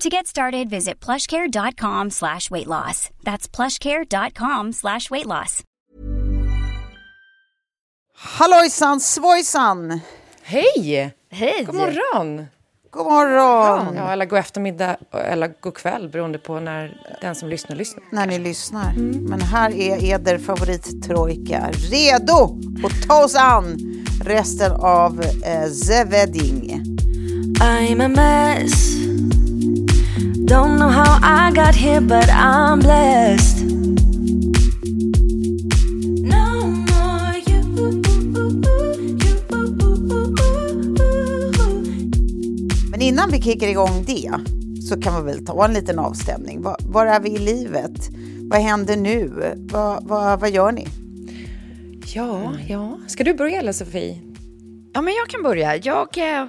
[0.00, 3.10] To get started, visit plushcare.com slash weight loss.
[3.24, 5.62] That's plushcare.com slash weight loss.
[8.16, 10.00] Hallojsan svojsan!
[10.42, 11.12] Hej!
[11.30, 11.64] Hej!
[11.64, 12.46] God morgon!
[12.90, 13.94] God morgon!
[13.96, 18.04] Ja, eller god eftermiddag eller god kväll beroende på när den som lyssnar lyssnar.
[18.10, 18.92] När ni lyssnar.
[19.28, 23.76] Men här är eder favorittrojka redo att ta oss an
[24.24, 26.84] resten av eh, The Wedding.
[27.60, 29.03] I'm a mess.
[30.46, 33.64] Don't know how I got here, but I'm blessed.
[36.22, 37.62] No more you.
[42.90, 44.30] Men innan vi kickar igång det
[44.88, 46.62] så kan vi väl ta en liten avstämning.
[46.62, 48.08] Var, var är vi i livet?
[48.50, 49.32] Vad händer nu?
[49.72, 50.86] Vad, vad, vad gör ni?
[52.14, 52.98] Ja, ja.
[53.06, 54.20] Ska du börja eller Sofie?
[54.92, 55.76] Ja, men jag kan börja.
[55.76, 56.46] Jag, eh,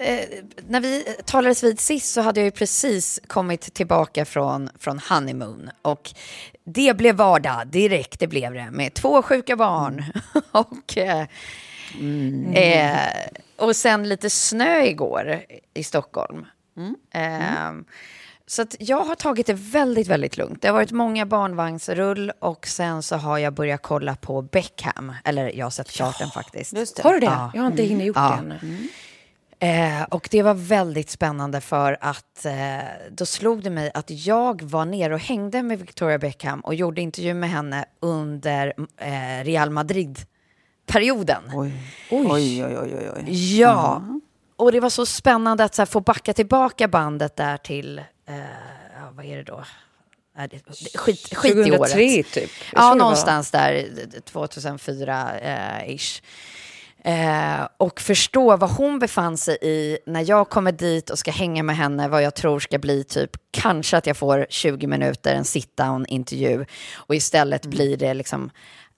[0.00, 0.24] eh,
[0.68, 5.70] när vi talades vid sist så hade jag ju precis kommit tillbaka från, från honeymoon.
[5.82, 6.10] Och
[6.64, 8.70] det blev vardag direkt, det blev det.
[8.70, 10.04] Med två sjuka barn.
[10.50, 11.26] och, eh,
[12.54, 15.40] eh, och sen lite snö igår
[15.74, 16.46] i Stockholm.
[17.14, 17.72] Eh,
[18.46, 20.62] så att jag har tagit det väldigt, väldigt lugnt.
[20.62, 25.12] Det har varit många barnvagnsrull och sen så har jag börjat kolla på Beckham.
[25.24, 26.98] Eller jag har sett klart den faktiskt.
[26.98, 27.26] Har du det?
[27.26, 27.50] Ja.
[27.54, 28.38] Jag har inte hinner gjort Ja.
[28.48, 28.88] det ännu.
[29.62, 32.78] Eh, och det var väldigt spännande för att eh,
[33.10, 37.00] då slog det mig att jag var nere och hängde med Victoria Beckham och gjorde
[37.00, 41.42] intervju med henne under eh, Real Madrid-perioden.
[41.54, 41.72] Oj.
[42.10, 43.10] Oj, oj, oj, oj.
[43.16, 43.58] oj.
[43.58, 44.02] Ja,
[44.56, 48.36] och det var så spännande att så här, få backa tillbaka bandet där till, eh,
[49.00, 49.64] ja, vad är det då?
[50.50, 50.60] Det,
[50.98, 52.32] skit, skit i 2003 året.
[52.32, 52.34] typ.
[52.34, 53.86] Jag tror Ja, någonstans där,
[54.32, 56.20] 2004-ish.
[56.20, 56.24] Eh,
[57.76, 61.76] och förstå vad hon befann sig i när jag kommer dit och ska hänga med
[61.76, 66.64] henne, vad jag tror ska bli typ, kanske att jag får 20 minuter, en sit-down-intervju.
[66.96, 68.50] Och istället blir det liksom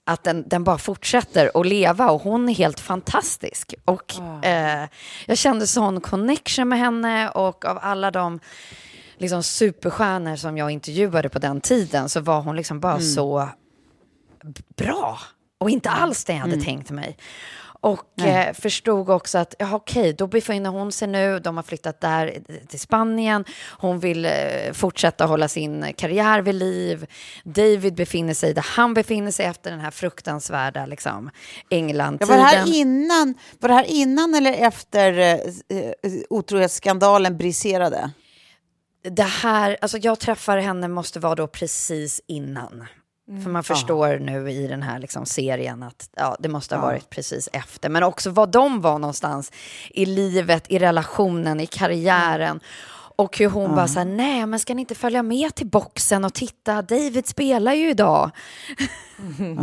[0.05, 3.75] att den, den bara fortsätter att leva och hon är helt fantastisk.
[3.85, 4.15] Och
[4.45, 4.89] eh,
[5.27, 8.41] jag kände sån connection med henne och av alla de
[9.19, 13.49] liksom, superstjärnor som jag intervjuade på den tiden så var hon liksom bara så
[14.45, 15.19] b- bra
[15.59, 17.17] och inte alls det jag hade tänkt mig.
[17.83, 22.01] Och eh, förstod också att, ja okej, då befinner hon sig nu, de har flyttat
[22.01, 23.45] där eh, till Spanien,
[23.79, 24.33] hon vill eh,
[24.73, 27.07] fortsätta hålla sin karriär vid liv.
[27.45, 31.31] David befinner sig där han befinner sig efter den här fruktansvärda liksom,
[31.69, 32.29] Ja, England-tiden.
[32.29, 35.33] var, det här innan, var det här innan eller efter eh,
[35.79, 35.93] eh,
[36.31, 38.11] otrohetsskandalen briserade?
[39.11, 42.87] det här, alltså jag träffar henne måste vara då precis innan.
[43.43, 47.11] För man förstår nu i den här liksom serien att ja, det måste ha varit
[47.11, 47.89] precis efter.
[47.89, 49.53] Men också var de var någonstans
[49.91, 52.61] i livet, i relationen, i karriären.
[53.17, 56.25] Och hur hon bara så här, nej men ska ni inte följa med till boxen
[56.25, 58.31] och titta, David spelar ju idag.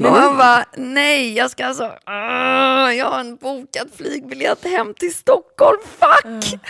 [0.00, 5.14] Och han bara, nej jag ska alltså, "Åh, jag har en bokad flygbiljett hem till
[5.14, 6.60] Stockholm, fuck!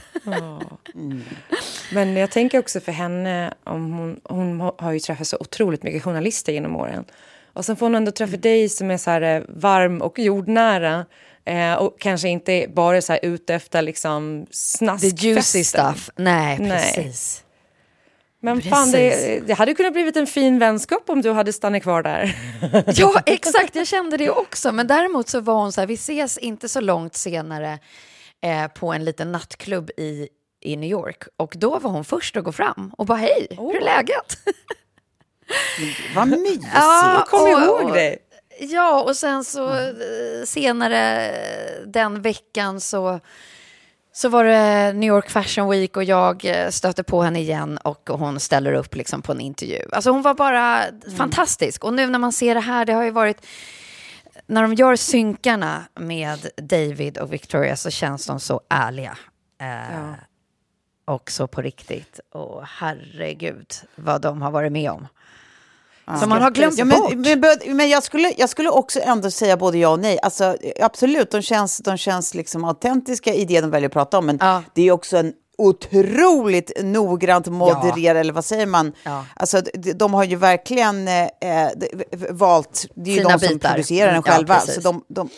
[1.92, 6.02] Men jag tänker också för henne, om hon, hon har ju träffat så otroligt mycket
[6.02, 7.04] journalister genom åren.
[7.52, 11.06] Och sen får hon ändå träffa dig som är så här eh, varm och jordnära.
[11.46, 15.16] Eh, och kanske inte bara så här ute efter liksom The snaskfesten.
[15.30, 16.10] juicy stuff.
[16.16, 16.94] Nej, Nej.
[16.94, 17.40] precis.
[18.40, 22.02] Men fan, det, det hade kunnat blivit en fin vänskap om du hade stannat kvar
[22.02, 22.36] där.
[22.94, 23.76] Ja, exakt.
[23.76, 24.72] Jag kände det också.
[24.72, 27.78] Men däremot så var hon så här, vi ses inte så långt senare
[28.42, 30.28] eh, på en liten nattklubb i,
[30.60, 31.22] i New York.
[31.36, 34.38] Och då var hon först att gå fram och bara hej, hur är läget?
[36.14, 36.64] Vad mysigt.
[36.74, 38.18] Jag kommer och- ihåg och- dig.
[38.58, 41.30] Ja, och sen så eh, senare
[41.86, 43.20] den veckan så,
[44.12, 48.10] så var det New York Fashion Week och jag eh, stötte på henne igen och
[48.12, 49.82] hon ställer upp liksom på en intervju.
[49.92, 50.84] Alltså hon var bara
[51.16, 51.84] fantastisk.
[51.84, 53.46] Och nu när man ser det här, det har ju varit...
[54.46, 59.18] När de gör synkarna med David och Victoria så känns de så ärliga.
[59.60, 60.12] Eh,
[61.06, 62.20] Och så på riktigt.
[62.30, 65.06] Och herregud vad de har varit med om.
[66.20, 67.14] Som man har glömt Ja, bort.
[67.14, 70.18] men, men, men jag, skulle, jag skulle också ändå säga både ja och nej.
[70.22, 74.26] Alltså, absolut, de känns, de känns liksom autentiska i det de väljer att prata om.
[74.26, 74.62] Men Ja.
[74.74, 78.92] det är också en otroligt noggrant modererad, eller vad säger man?
[79.04, 79.24] Ja.
[79.36, 81.24] Alltså, de, de har ju verkligen eh,
[81.76, 83.68] de- valt, det är ju Sina de som bitar.
[83.70, 84.54] producerar den Ja, själva.
[84.54, 84.74] precis.
[84.74, 85.28] så de, de,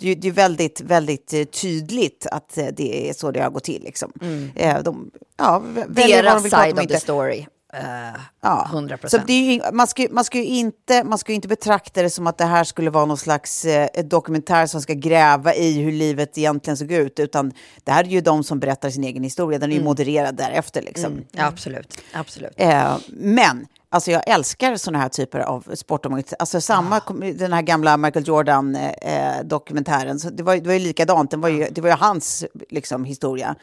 [0.00, 3.50] det är det är väldigt, väldigt eh, tydligt att eh, det är så det har
[3.50, 3.82] gått till.
[3.82, 4.12] Liksom.
[4.56, 7.46] Eh, De, ja, de Deras side of the story.
[7.74, 8.68] Uh, Ja.
[8.72, 12.38] 100 Så ju, man, ska, man, ska inte, man ska inte betrakta det som att
[12.38, 16.76] det här skulle vara någon slags eh, dokumentär som ska gräva i hur livet egentligen
[16.76, 17.20] såg ut.
[17.20, 17.52] Utan
[17.84, 19.58] det här är ju de som berättar sin egen historia.
[19.58, 20.82] Den är ju modererad därefter.
[20.82, 21.24] Liksom.
[21.32, 22.00] Ja, absolut.
[22.12, 22.52] absolut.
[22.56, 26.24] Eh, men alltså jag älskar sådana här typer av sportområden.
[26.38, 31.30] Alltså samma, kom- den här gamla Michael Jordan-dokumentären, så det, var, det var ju likadant.
[31.30, 33.54] Den var ju, det var ju hans liksom, historia.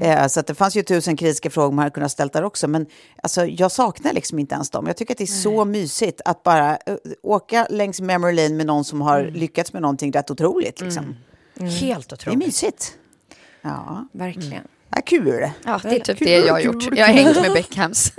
[0.00, 2.68] Eh, så att det fanns ju tusen kritiska frågor man hade kunnat ställa där också.
[2.68, 2.86] Men
[3.22, 4.86] alltså, jag saknar liksom inte ens dem.
[4.86, 8.66] Jag tycker att det är så mysigt att bara eh, åka längs memory lane med
[8.66, 10.80] någon som har lyckats med någonting rätt otroligt.
[10.80, 11.16] Liksom.
[11.60, 12.38] Helt Det är otroligt.
[12.38, 12.94] mysigt.
[13.62, 14.64] Ja, Verkligen.
[14.94, 15.50] Vad kul.
[15.64, 16.96] Ja, det är typ det jag har gjort.
[16.96, 18.12] Jag har hängt med Beckhams.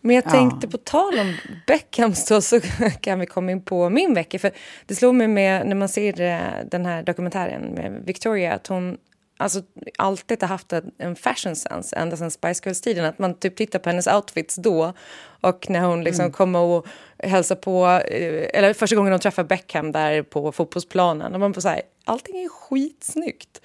[0.00, 1.36] Men jag tänkte på tal om
[1.66, 2.60] Beckhams då, så
[3.00, 4.38] kan vi komma in på min vecka.
[4.38, 4.50] För
[4.86, 6.40] det slog mig med när man ser eh,
[6.70, 8.98] den här dokumentären med Victoria att hon
[9.36, 9.62] alltså,
[9.98, 13.04] alltid har haft en, fashion sense ända sedan Spice Girls-tiden.
[13.04, 14.92] Att man typ tittar på hennes outfits då
[15.40, 16.86] och när hon liksom kommer och
[17.18, 21.34] hälsar på, eh, eller första gången hon träffar Beckham där på fotbollsplanen.
[21.34, 23.60] Och man bara så här, allting är skitsnyggt.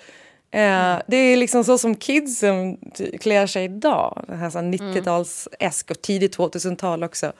[0.56, 2.78] Eh, det är liksom så som kidsen
[3.20, 4.26] klär sig idag.
[4.28, 7.34] Det här, så här 90-tals-esk och tidigt 2000-tal också.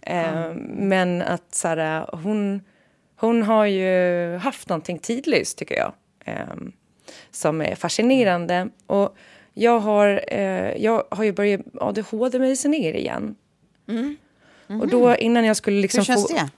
[0.00, 2.60] Eh, Men att så här, hon,
[3.16, 5.92] hon har ju haft någonting tidlöst, tycker jag.
[6.24, 6.54] Eh,
[7.30, 8.68] som är fascinerande.
[8.86, 9.16] Och
[9.54, 10.34] jag har,
[10.78, 13.34] jag har ju börjat ADHD-medicinera igen.
[14.80, 16.34] Och då innan jag skulle liksom Hur känns få...
[16.34, 16.48] det?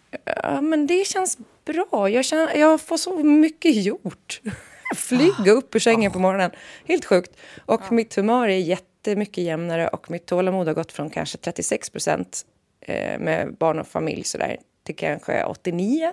[0.42, 2.08] Ja, men det känns bra.
[2.08, 4.40] Jag, känner, jag får så mycket gjort.
[4.96, 6.50] Flyga upp ur sängen på morgonen.
[6.84, 7.36] Helt sjukt.
[7.66, 12.46] Och mitt humör är jättemycket jämnare och mitt tålamod har gått från kanske 36 procent
[12.80, 16.12] eh, med barn och familj sådär, till kanske 89.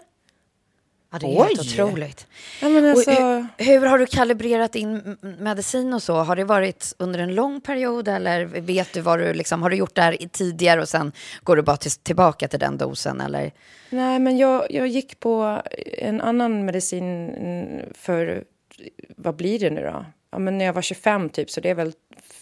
[1.14, 1.84] Ja, det är helt Oj!
[1.84, 2.28] otroligt.
[2.62, 6.16] Ja, alltså, hur, hur har du kalibrerat in medicin och så?
[6.16, 9.76] Har det varit under en lång period eller vet du vad du liksom, har du
[9.76, 11.12] gjort det här tidigare och sen
[11.44, 13.52] går du bara till, tillbaka till den dosen eller?
[13.90, 15.62] Nej, men jag, jag gick på
[15.98, 18.44] en annan medicin mm, för,
[19.16, 20.06] vad blir det nu då?
[20.32, 21.94] Ja, men när jag var 25 typ, så det är väl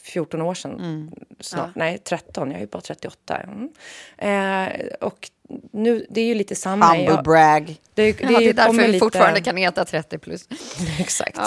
[0.04, 1.76] 14 år sedan snart.
[1.76, 3.38] Nej, 13, jag är ju bara 38.
[3.38, 3.70] Mm.
[4.18, 5.30] Eh, och
[5.72, 6.86] nu, det är ju lite samma.
[6.96, 7.76] Humble brag.
[7.94, 10.48] det, Det, ja, det är därför vi lite- fortfarande kan heta 30 plus.
[11.00, 11.38] Exakt.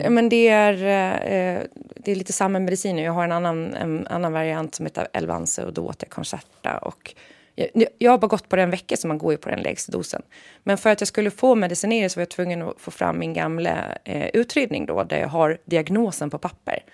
[0.00, 1.62] Ja, Men det är, eh,
[1.96, 3.02] det är lite samma mediciner.
[3.04, 6.78] Jag har en annan, en annan variant som heter Elvanse och då åt jag Concerta.
[6.78, 7.14] Och
[7.54, 9.60] jag, jag har bara gått på den en vecka så man går ju på den
[9.60, 10.22] lägsta dosen.
[10.62, 13.32] Men för att jag skulle få medicinering så var jag tvungen att få fram min
[13.32, 16.84] gamla eh, utredning då där jag har diagnosen på papper.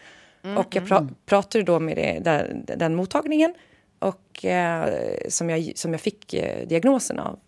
[0.57, 3.55] Och jag pra, pratade då med det, den, den mottagningen
[3.99, 4.91] och, eh,
[5.29, 7.39] som, jag, som jag fick eh, diagnosen av.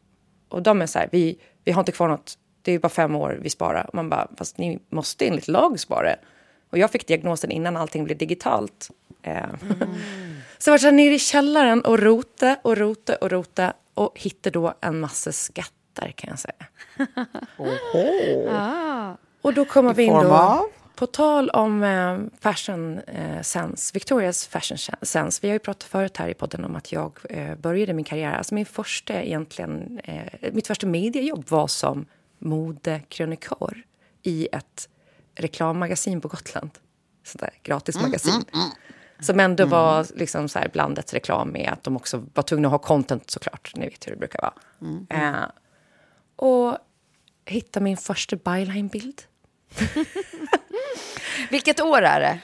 [0.49, 3.15] Och de är så här, vi, vi har inte kvar något, det är bara fem
[3.15, 3.87] år vi sparar.
[3.87, 6.17] Och man bara, fast ni måste enligt lag spara.
[6.71, 8.91] Och jag fick diagnosen innan allting blev digitalt.
[9.23, 9.45] Eh.
[10.61, 14.13] Så jag var så här nere i källaren och rota och rota och rota och
[14.15, 16.67] hittade då en massa skatter kan jag säga.
[19.43, 24.79] Och då kommer vi in då, på tal om eh, fashion eh, sense, Victorias fashion
[25.03, 25.39] sense.
[25.43, 28.33] Vi har ju pratat förut här i podden om att jag eh, började min karriär,
[28.33, 32.07] alltså min första egentligen, eh, mitt första mediejobb var som
[32.39, 33.83] modekrönikör
[34.23, 34.89] i ett
[35.35, 36.71] reklammagasin på Gotland.
[37.25, 38.45] Sådär gratismagasin.
[39.21, 42.73] Som ändå var liksom så här blandat reklam med att de också var tvungna att
[42.73, 43.73] ha content såklart.
[43.77, 44.55] Ni vet hur det brukar vara.
[45.11, 45.45] Eh,
[46.37, 46.79] och
[47.45, 49.23] hitta min första byline-bild.
[51.51, 52.41] Vilket år är det?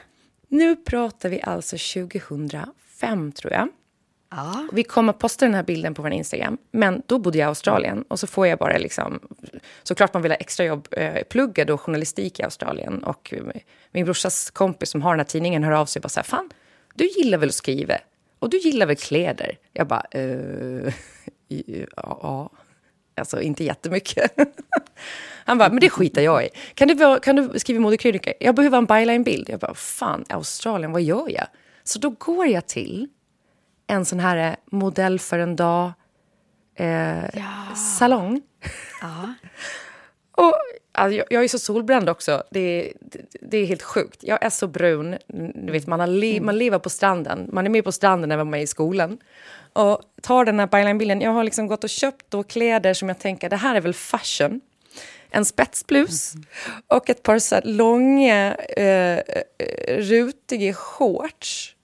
[0.49, 3.69] Nu pratar vi alltså 2005, tror jag.
[4.31, 4.69] Ja.
[4.73, 7.49] Vi kommer att posta den här bilden på vår Instagram, men då bodde jag i
[7.49, 9.21] Australien och så får jag bara liksom...
[9.83, 10.89] Såklart man vill ha extra jobb.
[10.91, 13.43] Eh, plugga då journalistik i Australien och eh,
[13.91, 16.25] min brorsas kompis som har den här tidningen hör av sig och bara så här,
[16.25, 16.51] fan,
[16.97, 17.95] du gillar väl att skriva?
[18.39, 19.59] Och du gillar väl kläder?
[19.73, 20.95] Jag bara, eh,
[21.97, 22.51] ja,
[23.17, 24.33] alltså inte jättemycket.
[25.45, 26.49] Han bara, men det skiter jag i.
[26.75, 28.33] Kan du, kan du skriva modekrönika?
[28.41, 29.49] Jag behöver en byline-bild.
[29.49, 31.47] Jag bara, fan, Australien, vad gör jag?
[31.85, 33.09] Så då går jag till
[33.87, 35.93] en sån här eh, modell för en dag
[36.75, 37.75] eh, ja.
[37.99, 38.43] salong.
[39.01, 39.35] Ja.
[40.45, 40.55] och,
[40.97, 42.43] alltså, jag, jag, är så solbränd också.
[42.51, 44.19] Det, det, det, är helt sjukt.
[44.23, 45.17] Jag är så brun.
[45.55, 46.47] Du vet, man, har le, mm.
[46.47, 47.51] man lever på stranden.
[47.53, 49.19] Man är med på stranden när man är i skolan.
[49.73, 51.21] Och tar den här byline-bilden.
[51.21, 53.95] Jag har liksom gått och köpt då kläder som jag tänker, det här är väl
[53.95, 54.61] fashion
[55.31, 56.35] en spetsblus
[56.87, 59.23] och ett par så långa, eh, eh,
[59.99, 61.77] rutiga shorts.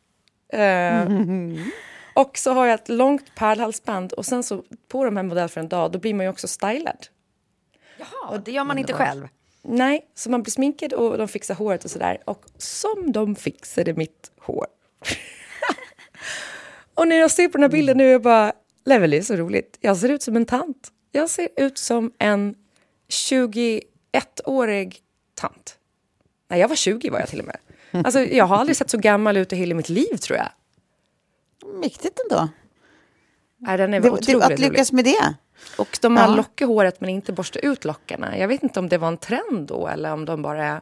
[0.53, 1.71] Eh, mm.
[2.15, 5.61] Och så har jag ett långt pärlhalsband och sen så på de här modell för
[5.61, 7.07] en dag, då blir man ju också stylad.
[8.03, 9.29] Jaha, och det gör man inte själv?
[9.63, 12.19] Nej, så man blir sminkad och de fixar håret och sådär.
[12.25, 14.67] Och som de fixade mitt hår.
[16.95, 18.53] och när jag ser på den här bilden nu är jag bara,
[18.85, 19.79] Level är så roligt.
[19.81, 20.93] Jag ser ut som en tant.
[21.13, 22.55] Jag ser ut som en
[23.09, 24.99] 21-årig
[25.35, 25.79] tant.
[26.49, 27.57] Nej, jag var 20 var jag till och med.
[28.05, 30.49] Alltså, jag har aldrig sett så gammal ut i hela mitt liv, tror jag.
[31.81, 32.49] Mäktigt ändå.
[33.59, 35.05] Nej, den är det, det, att lyckas rolig.
[35.05, 35.35] med det.
[35.79, 36.35] Och de har ja.
[36.35, 38.39] lockar håret men inte borsta ut lockarna.
[38.39, 40.81] Jag vet inte om det var en trend då eller om de bara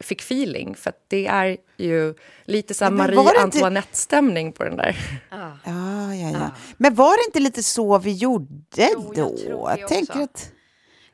[0.00, 0.74] fick feeling.
[0.74, 2.14] För det är ju
[2.44, 4.96] lite så Marie Antoinette-stämning på den där.
[5.30, 5.58] Ja.
[5.64, 6.50] Ja, ja, ja.
[6.76, 9.36] Men var det inte lite så vi gjorde jo, då?
[9.48, 10.52] Jag, jag tänker att...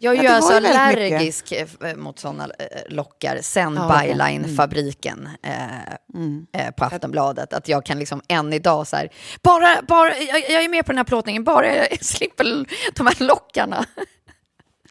[0.03, 1.83] Jag är ju alltså allergisk mycket.
[1.85, 5.97] Eh, mot sådana eh, lockar sen ja, Byline-fabriken mm.
[6.15, 6.47] mm.
[6.53, 7.53] eh, på Aftonbladet.
[7.53, 9.09] Att jag kan liksom än idag så här,
[9.43, 12.45] bara, bara, jag, jag är med på den här plåtningen, bara jag slipper
[12.95, 13.85] de här lockarna.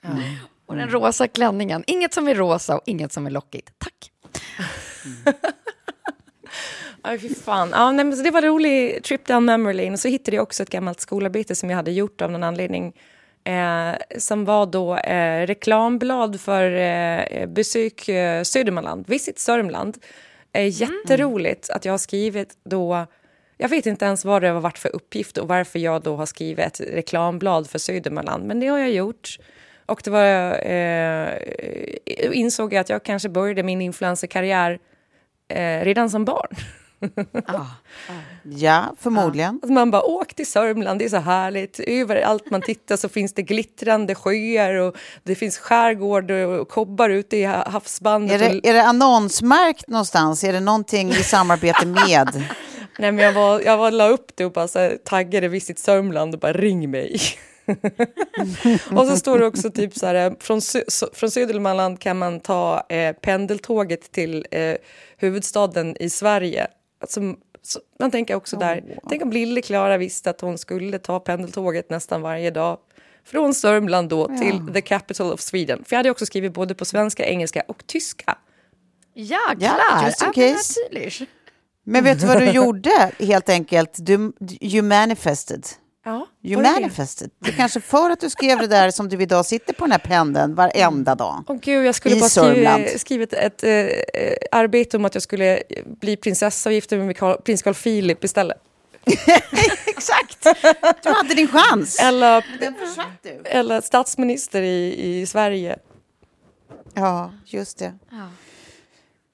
[0.04, 0.24] Mm.
[0.66, 3.70] och den rosa klänningen, inget som är rosa och inget som är lockigt.
[3.78, 4.12] Tack.
[5.06, 5.34] Mm.
[7.02, 7.70] Aj, fy fan.
[7.72, 9.92] Ja, nej, men det var en rolig trip down memory lane.
[9.92, 12.94] Och så hittade jag också ett gammalt skolarbete som jag hade gjort av någon anledning
[13.44, 19.98] Eh, som var då eh, reklamblad för eh, Besök eh, Södermanland, Visit Sörmland.
[20.54, 23.08] Eh, jätteroligt att jag har skrivit då...
[23.58, 26.26] Jag vet inte ens vad det har varit för uppgift och varför jag då har
[26.26, 29.38] skrivit ett reklamblad för Södermanland, men det har jag gjort.
[29.86, 31.30] Och det var, eh,
[32.32, 34.80] insåg jag att jag kanske började min influencerkarriär
[35.48, 36.56] eh, redan som barn.
[37.46, 37.66] Ah,
[38.44, 39.50] Ja, förmodligen.
[39.54, 41.80] Alltså man bara, åk till Sörmland, det är så härligt.
[41.80, 47.38] Överallt man tittar så finns det glittrande sjöar och det finns skärgård och kobbar ute
[47.38, 48.42] i havsbandet.
[48.42, 50.44] Är det, är det annonsmärkt någonstans?
[50.44, 52.44] Är det någonting i samarbete med?
[53.00, 55.80] Nej, men jag, var, jag var, la upp det och bara så här, taggade Visit
[55.80, 57.20] Sörmland och bara ring mig.
[58.96, 60.62] och så står det också typ så här, från,
[61.14, 64.76] från Södermanland kan man ta eh, pendeltåget till eh,
[65.18, 66.68] huvudstaden i Sverige.
[67.02, 67.22] Alltså,
[67.62, 68.98] så man tänker också där, oh.
[69.10, 72.78] tänk om lille Klara visste att hon skulle ta pendeltåget nästan varje dag
[73.26, 74.38] från Sörmland då ja.
[74.38, 75.84] till the capital of Sweden.
[75.84, 78.38] För jag hade också skrivit både på svenska, engelska och tyska.
[79.14, 79.80] Ja, klar!
[79.90, 81.26] Ja, just in case.
[81.84, 83.96] Men vet du vad du gjorde helt enkelt?
[83.98, 85.66] Du, you manifested.
[86.04, 87.30] Ja, you manifested.
[87.40, 87.52] Det?
[87.52, 90.00] det kanske för att du skrev det där som du idag sitter på den här
[90.00, 91.44] pendeln varenda dag.
[91.48, 93.70] Åh gud, jag skulle bara skriva, skrivit ett äh,
[94.52, 98.24] arbete om att jag skulle bli prinsessa och gifta mig med Carl, prins Carl Philip
[98.24, 98.58] istället.
[99.86, 100.48] Exakt!
[101.04, 102.00] Du hade din chans.
[102.00, 102.46] Eller,
[103.46, 105.80] eller statsminister i, i Sverige.
[106.94, 107.94] Ja, just det.
[108.12, 108.28] Ja.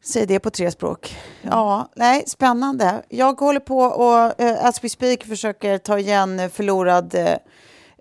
[0.08, 1.18] Säg det på tre språk.
[1.42, 3.04] Ja, nej, spännande.
[3.10, 7.16] Jag håller på och, uh, as we speak, försöker ta igen förlorad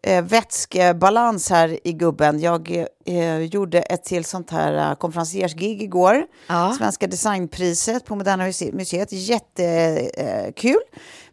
[0.09, 2.41] uh, vätskebalans här i gubben.
[2.41, 6.27] Jag uh, gjorde ett till sånt här uh, konferenciersgig igår.
[6.47, 6.75] Ja.
[6.79, 9.13] Svenska designpriset på Moderna Museet.
[9.13, 10.81] Jättekul.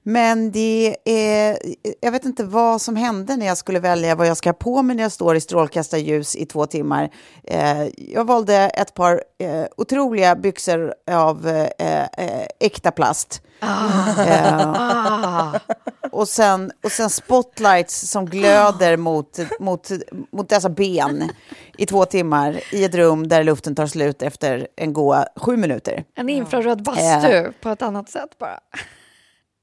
[0.03, 1.57] Men det är,
[2.01, 4.81] jag vet inte vad som hände när jag skulle välja vad jag ska ha på
[4.81, 7.09] mig när jag står i strålkastarljus i två timmar.
[7.43, 13.41] Eh, jag valde ett par eh, otroliga byxor av eh, eh äkta plast.
[13.65, 15.59] Ah.
[16.11, 19.89] och, sen, och sen spotlights som glöder mot, mot,
[20.31, 21.29] mot dessa ben
[21.77, 26.03] i två timmar i ett rum där luften tar slut efter en goa sju minuter.
[26.15, 28.59] En infraröd bastu på ett annat sätt bara.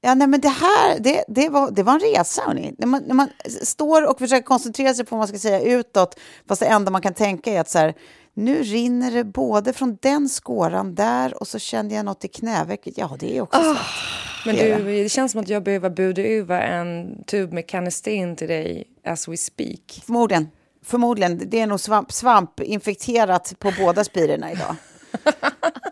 [0.03, 2.43] Ja, nej, men det här det, det, var, det var en resa.
[2.47, 2.75] Hörni.
[2.79, 3.29] När, man, när man
[3.63, 7.03] står och försöker koncentrera sig på vad man ska säga utåt, fast det enda man
[7.03, 7.95] kan tänka är att så här,
[8.35, 12.99] nu rinner det både från den skåran där och så kände jag något i knävecket.
[12.99, 14.47] Ja, det är också oh, svett.
[14.47, 18.49] Men du, det känns som att jag behöver buda över en tub med kanestin till
[18.49, 20.03] dig as we speak.
[20.07, 20.49] Förmodligen.
[20.85, 21.51] Förmodligen.
[21.51, 24.77] Det är nog svamp, svampinfekterat på båda spirorna idag.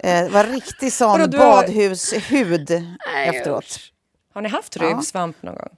[0.00, 2.70] eh, det var riktig sån Vadå, badhushud
[3.26, 3.78] efteråt.
[4.34, 5.50] Har ni haft rövsvamp ja.
[5.50, 5.76] någon gång?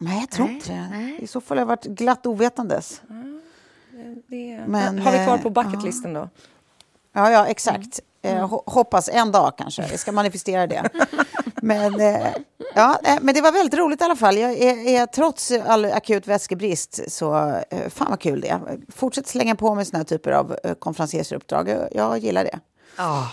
[0.00, 1.24] Nej, jag tror inte det.
[1.24, 3.02] I så fall har jag varit glatt ovetandes.
[4.26, 6.28] Det, Men, har vi kvar på eh, bucketlisten då?
[7.12, 8.00] Ja, ja exakt.
[8.22, 8.38] Mm.
[8.38, 9.82] Eh, hoppas en dag kanske.
[9.90, 10.88] Jag ska manifestera det.
[11.62, 12.26] men, eh,
[12.74, 14.38] ja, men det var väldigt roligt i alla fall.
[14.38, 18.78] Jag är, är trots all akut vätskebrist så fan vad kul det är.
[18.88, 21.68] Fortsätt slänga på mig såna här typer av konferenseruppdrag.
[21.68, 22.58] Jag, jag gillar det.
[22.96, 23.28] Ja.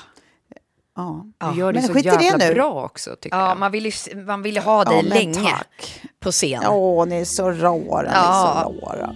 [1.00, 1.26] Ja.
[1.40, 2.54] Du gör det men så jävla det nu.
[2.54, 3.60] bra också, tycker ja, jag.
[3.60, 6.02] Man vill, ju, man vill ha dig ja, länge tack.
[6.20, 6.64] på scen.
[6.68, 8.12] Åh, ni är så rara.
[8.14, 8.64] Ja.
[8.64, 9.16] Ni är så rara.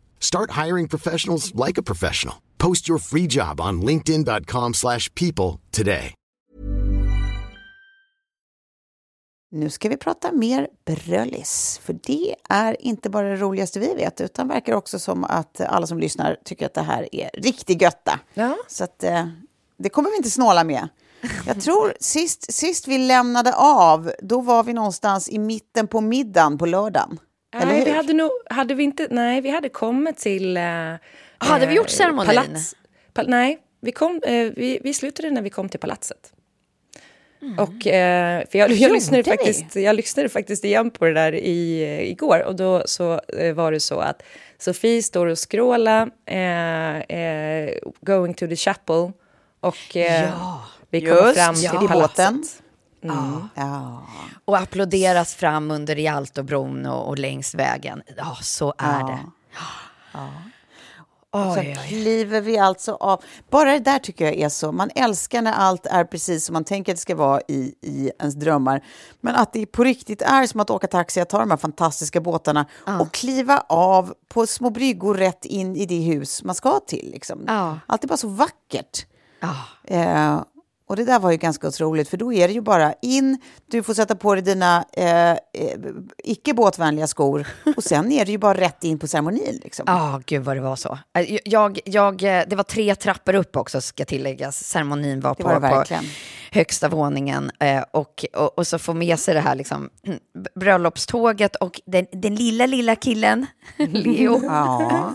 [0.23, 2.35] Start hiring professionals like a professional.
[2.57, 6.13] Post your free job on linkedin.com/people today.
[9.53, 14.21] Nu ska vi prata mer bröllis, för det är inte bara det roligaste vi vet,
[14.21, 18.19] utan verkar också som att alla som lyssnar tycker att det här är riktigt götta.
[18.33, 18.57] Ja.
[18.67, 19.27] Så att, eh,
[19.77, 20.87] det kommer vi inte snåla med.
[21.47, 26.57] Jag tror sist, sist vi lämnade av, då var vi någonstans i mitten på middagen
[26.57, 27.19] på lördagen.
[27.53, 30.57] Nej, vi hade nog, hade vi inte, nej, vi hade kommit till...
[30.57, 30.63] Eh,
[31.37, 32.35] hade vi gjort ceremonin?
[32.35, 32.75] Palats,
[33.13, 36.33] pal, nej, vi, kom, eh, vi, vi slutade när vi kom till palatset.
[37.41, 37.59] Mm.
[37.59, 41.83] Och, eh, för jag, jag, lyssnade faktiskt, jag lyssnade faktiskt igen på det där i,
[42.09, 44.23] igår och då så eh, var det så att
[44.57, 49.11] Sofie står och skrålar, eh, eh, going to the chapel
[49.59, 52.33] och eh, ja, vi kommer fram till ja.
[53.03, 53.49] Mm.
[53.55, 54.03] Ja.
[54.45, 58.01] Och applåderas fram under Rialtobron och, och längs vägen.
[58.17, 59.07] Ja, så är ja.
[59.07, 59.19] det.
[60.13, 60.27] Ja.
[61.33, 63.23] Och så kliver vi alltså av.
[63.49, 64.71] Bara det där tycker jag är så.
[64.71, 68.11] Man älskar när allt är precis som man tänker att det ska vara i, i
[68.19, 68.83] ens drömmar.
[69.21, 72.21] Men att det på riktigt är som att åka taxi, att ta de här fantastiska
[72.21, 72.99] båtarna ja.
[72.99, 77.11] och kliva av på små bryggor rätt in i det hus man ska till.
[77.11, 77.43] Liksom.
[77.47, 77.79] Ja.
[77.85, 79.05] Allt är bara så vackert.
[79.39, 79.55] Ja.
[79.83, 80.41] Eh,
[80.91, 83.83] och det där var ju ganska otroligt, för då är det ju bara in, du
[83.83, 85.37] får sätta på dig dina eh, eh,
[86.23, 89.59] icke båtvänliga skor och sen är det ju bara rätt in på ceremonin.
[89.63, 89.83] Liksom.
[89.87, 90.15] Ja, liksom.
[90.15, 90.99] oh, gud vad det var så.
[91.17, 94.63] Eh, jag, jag, eh, det var tre trappor upp också, ska tilläggas.
[94.63, 95.95] Ceremonin var, på, var på
[96.51, 97.51] högsta våningen.
[97.91, 99.89] Och, och, och, så få med sig det här liksom,
[100.59, 103.45] bröllopståget och den, den lilla, lilla killen,
[103.77, 104.41] Leo.
[104.43, 105.13] ja.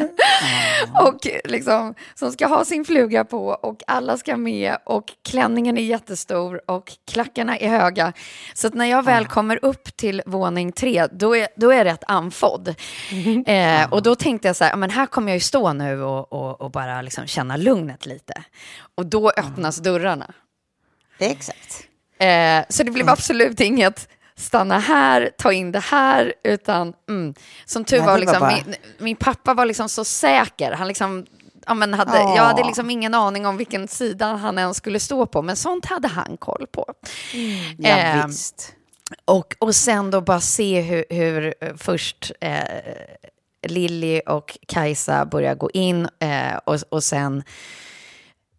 [1.07, 5.83] och liksom, som ska ha sin fluga på och alla ska med och klänningen är
[5.83, 8.12] jättestor och klackarna är höga.
[8.55, 12.05] Så när jag väl kommer upp till våning tre, då är, då är det ett
[12.07, 12.75] andfådd.
[13.46, 16.33] Eh, och då tänkte jag så här, men här kommer jag ju stå nu och,
[16.33, 18.42] och, och bara liksom känna lugnet lite.
[18.94, 20.35] Och då öppnas dörrarna.
[21.18, 21.87] Exakt.
[22.18, 27.85] Eh, så det blev absolut inget stanna här, ta in det här, utan mm, som
[27.85, 28.51] tur var, liksom, bara...
[28.66, 30.72] min, min, pappa var liksom så säker.
[30.72, 31.27] Han liksom
[31.66, 32.37] ja, men hade, Ja.
[32.37, 35.85] jag hade liksom ingen aning om vilken sida han ens skulle stå på, men sånt
[35.87, 36.85] hade han koll på.
[37.79, 38.72] Ja, Eh, visst.
[39.25, 42.61] och, och sen då bara se hur, hur eh, först eh,
[43.66, 47.42] Lilly och Kajsa börjar gå in eh, och, och sen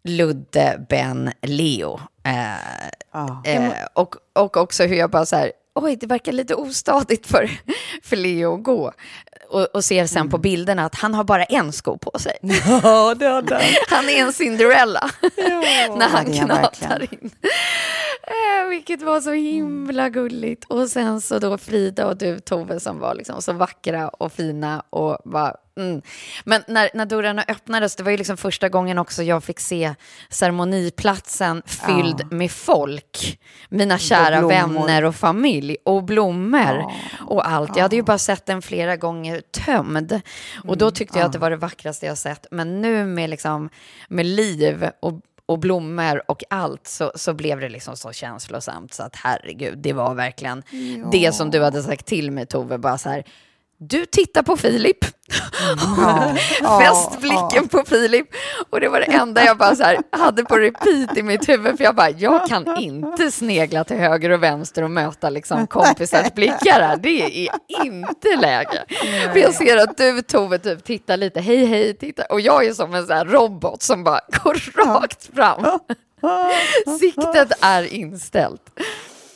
[0.04, 2.00] Ludde, Ben, Leo.
[2.24, 3.42] Eh, Ja.
[3.44, 5.52] eh, och, och också hur jag bara så här,
[5.84, 7.50] oj, det verkar lite ostadigt för,
[8.02, 8.92] för Leo att gå.
[9.50, 12.38] Och, och ser sen på bilderna att han har bara en sko på sig.
[12.82, 13.64] Ja, det hade han.
[13.88, 15.10] Han är en Cinderella
[15.96, 17.30] när han knatar in.
[18.22, 20.64] Eh, vilket var så himla gulligt.
[20.64, 24.82] Och sen så då Frida och du Tove som var liksom så vackra och fina
[24.90, 26.02] och bara mm.
[26.44, 29.94] Men när, när dörrarna öppnades, det var ju liksom första gången också jag fick se
[30.30, 33.38] ceremoniplatsen fylld med folk.
[33.68, 34.48] Mina kära blommor.
[34.48, 36.84] vänner och familj och blommor
[37.26, 37.76] och allt.
[37.76, 40.20] Jag hade ju bara sett den flera gånger tömd.
[40.64, 42.46] Och då tyckte jag att det var det vackraste jag sett.
[42.50, 43.70] Men nu med, liksom,
[44.08, 48.94] med liv och, och blommor och allt så, så blev det liksom så känslosamt.
[48.94, 50.62] Så att herregud, det var verkligen
[51.12, 52.78] det som du hade sagt till mig Tove.
[52.78, 53.24] Bara så här,
[53.78, 55.04] du tittar på Filip.
[56.80, 58.26] Fäst blicken på Filip.
[58.70, 61.76] Och det var det enda jag bara så här hade på repeat i mitt huvud.
[61.76, 66.32] För jag bara, jag kan inte snegla till höger och vänster och möta liksom kompisars
[66.34, 66.96] blickar här.
[66.96, 67.50] Det är
[67.84, 68.84] inte läge.
[69.32, 72.22] För jag ser att du Tove typ tittar lite, hej hej, titta.
[72.22, 75.78] Och jag är som en här robot som bara går rakt fram.
[77.00, 78.62] Siktet är inställt.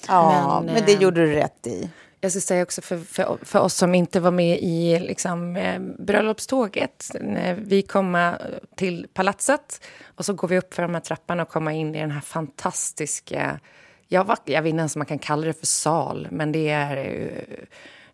[0.09, 1.91] Ja, Men, men, det eh, gjorde du rätt i.
[2.25, 5.81] Jag ska säga också för, för, för oss som inte var med i liksom, eh,
[5.99, 7.11] bröllopståget.
[7.21, 8.35] När vi kom
[8.77, 9.81] till palatset
[10.17, 12.21] och så går vi upp för de här trapporna och kommer in i den här
[12.21, 13.61] fantastiska...
[14.09, 16.97] Jag, jag vet inte ens om man kan kalla det för sal, men det är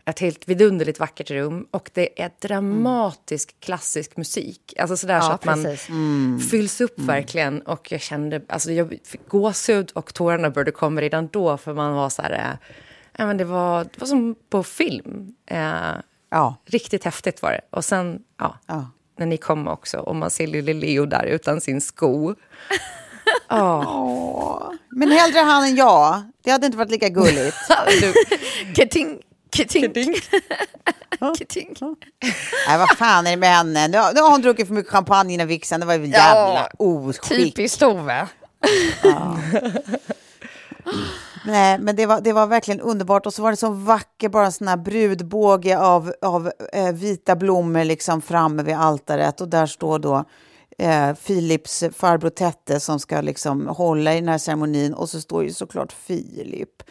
[0.04, 1.66] ett helt vidunderligt vackert rum.
[1.70, 4.74] Och det är dramatisk klassisk musik.
[4.78, 6.50] Alltså sådär så Ja, att man precis.
[6.50, 7.62] fylls upp verkligen.
[7.62, 11.56] Och jag kände, alltså jag fick gåshud och tårarna började komma redan då.
[11.56, 12.56] För man var så här, eh,
[13.18, 15.34] ja, men det, var, det var som på film.
[15.46, 15.94] Eh,
[16.30, 16.54] Ja.
[16.66, 17.60] riktigt häftigt var det.
[17.70, 18.90] Och sen, ja, Ja.
[19.18, 22.34] när ni kom också och man ser lille Leo där utan sin sko.
[23.50, 24.70] Åh.
[24.90, 26.22] Men hellre han än jag.
[26.44, 27.56] Det hade inte varit lika gulligt.
[28.76, 29.18] Keting,
[29.54, 29.82] keting,
[31.38, 31.74] keting.
[32.68, 33.88] Nej, vad fan är det med henne?
[33.88, 35.80] Nu har, nu har hon druckit för mycket champagne innan vigseln.
[35.80, 37.28] Det var ju jävla oskick.
[37.28, 38.28] Typiskt Tove.
[41.48, 43.26] Nej, men det var, det var verkligen underbart.
[43.26, 47.36] Och så var det så vacker, bara en sån här brudbåge av, av eh, vita
[47.36, 49.40] blommor liksom framme vid altaret.
[49.40, 50.24] Och där står då
[50.78, 54.94] eh, Philips farbror Tette som ska liksom hålla i den här ceremonin.
[54.94, 56.82] Och så står ju såklart Filip.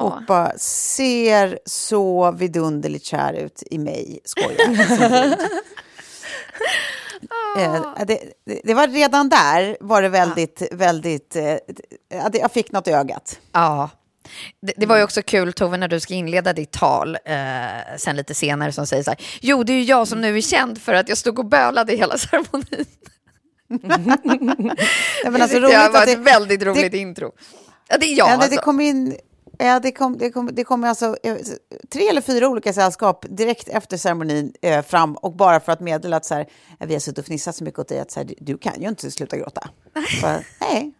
[0.00, 5.36] Och bara ser så vidunderligt kär ut i mig, skojar.
[7.58, 11.56] Eh, det, det, det var redan där var det väldigt, väldigt, eh,
[12.08, 13.38] ja, jag fick något i ögat.
[13.52, 13.90] Ja.
[14.62, 17.36] Det, det var ju också kul, Tove, när du ska inleda ditt tal eh,
[17.98, 20.40] sen lite senare som säger så här, jo, det är ju jag som nu är
[20.40, 22.84] känd för att jag stod och bölade hela ceremonin.
[25.24, 27.32] Ja, men det alltså, roligt var att ett det- väldigt roligt det- intro.
[27.88, 28.50] Ja, det är jag Ja, det, alltså.
[28.50, 29.16] det kom in...
[29.58, 31.36] Ja, det kom, det kom, det kom alltså eh,
[31.92, 36.16] tre eller fyra olika sällskap direkt efter ceremonin eh, fram och bara för att meddela
[36.16, 36.46] att så här,
[36.78, 38.80] "Ja, vi har suttit och fnissat så mycket åt dig att så här, du kan
[38.82, 39.68] ju inte sluta gråta.
[40.22, 40.92] Bara, nej,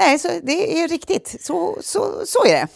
[0.00, 1.36] nej så det är riktigt.
[1.40, 2.68] Så, så, så är det.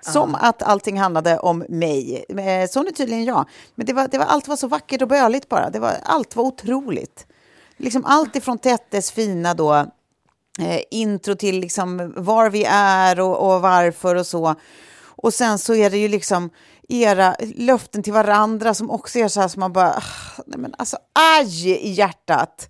[0.00, 2.24] Som att allting handlade om mig.
[2.28, 3.48] Eh, Så är tydligen jag.
[3.74, 5.70] Men det var, det var, allt var så vackert och böligt bara.
[5.70, 7.26] Det var, allt var otroligt.
[7.76, 9.74] Liksom allt ifrån Tettes fina då,
[10.58, 14.54] eh, intro till liksom var vi är och, och varför och så.
[15.04, 16.50] Och sen så är det ju liksom
[16.92, 20.74] era löften till varandra som också är så här som man bara, ah, nej men
[20.78, 20.96] alltså
[21.36, 22.68] aj i hjärtat.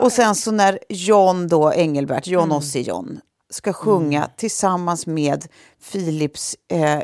[0.00, 5.46] Och sen så när John då, Engelbert, John Ossi John, ska sjunga tillsammans med
[5.92, 7.00] Philips eh,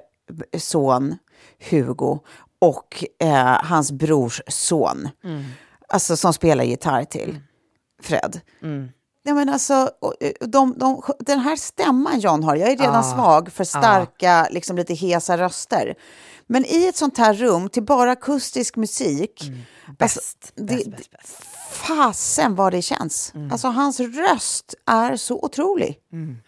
[0.59, 1.17] son
[1.71, 2.19] Hugo
[2.59, 5.09] och eh, hans brors son.
[5.89, 7.41] Alltså som spelar gitarr till
[8.03, 8.41] Fred.
[9.27, 13.53] Ja, men alltså, och de, de, den här stämman John har, jag är redan svag
[13.53, 15.95] för starka, liksom lite hesa röster.
[16.47, 19.43] Men i ett sånt här rum till bara akustisk musik,
[19.99, 21.45] alltså, Bäst, det, bäst, bäst, bäst.
[21.71, 23.33] fasen vad det känns.
[23.53, 25.99] Alltså hans röst är så otrolig.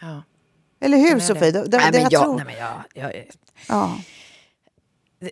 [0.00, 0.22] Ja.
[0.80, 1.50] Eller hur Sofie?
[1.50, 3.26] Det, det, Nej, det men jag jag, tror- nej, men jag, jag,
[3.68, 3.98] ja.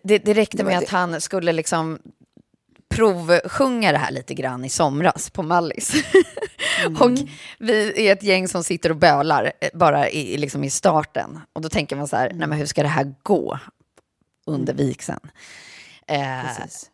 [0.03, 1.98] det, det räckte med det- att han skulle liksom
[2.88, 5.92] provsjunga det här lite grann i somras på Mallis.
[6.87, 6.96] Mm.
[7.03, 7.11] och
[7.59, 11.40] vi är ett gäng som sitter och bölar eh, bara i, liksom i starten.
[11.53, 13.59] Och då tänker man så här, nej men hur ska det här gå
[14.46, 15.20] under vigseln?
[16.07, 16.90] Eh, Precis.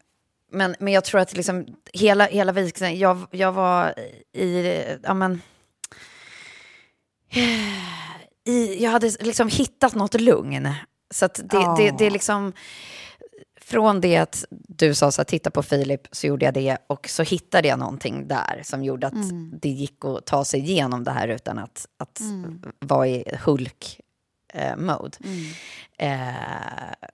[0.53, 3.95] men, men jag tror att liksom hela, hela vigseln, jag, jag var
[4.33, 5.41] i, ja men,
[8.47, 10.69] i, jag hade liksom hittat något lugn.
[11.11, 11.75] Så det, Ja.
[11.79, 12.53] det, det är liksom,
[13.61, 17.09] från det att du sa så här, titta på Filip, så gjorde jag det och
[17.09, 19.51] så hittade jag någonting där som gjorde att Mm.
[19.63, 22.21] det gick att ta sig igenom det här utan att, att
[22.79, 24.05] vara i Hulk-mode.
[25.99, 26.13] Eh,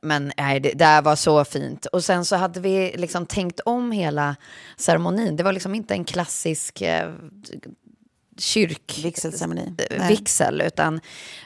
[0.03, 1.87] men nej, det, här var så fint.
[1.87, 4.37] Och sen så hade vi liksom tänkt om hela
[4.77, 5.37] ceremonin.
[5.37, 7.13] Det var liksom inte en klassisk eh,
[8.39, 9.01] kyrk...
[9.05, 9.75] Vigselceremoni.
[9.91, 10.09] eh.
[10.09, 11.01] Vigsel, utan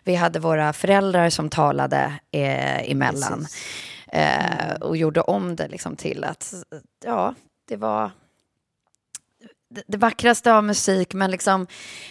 [0.05, 3.47] vi hade våra föräldrar som talade eh, emellan.
[4.13, 6.55] Eh, och gjorde om det liksom till att,
[7.05, 7.35] ja,
[7.69, 8.11] det var
[9.87, 11.67] det- vackraste av musik, men liksom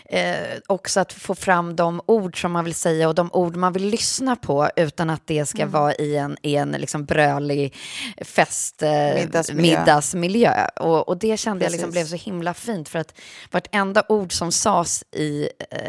[0.05, 3.73] eh, också att få fram de ord som man vill säga och de ord man
[3.73, 7.75] vill lyssna på utan att det ska vara i en, i en liksom brölig
[8.21, 9.79] fest, eh, Middagsmiljö.
[9.79, 10.67] middagsmiljö.
[10.75, 12.21] Och, och det kände jag liksom blev Precis.
[12.23, 13.13] så himla fint för att
[13.51, 15.79] vartenda ord som sades i eh,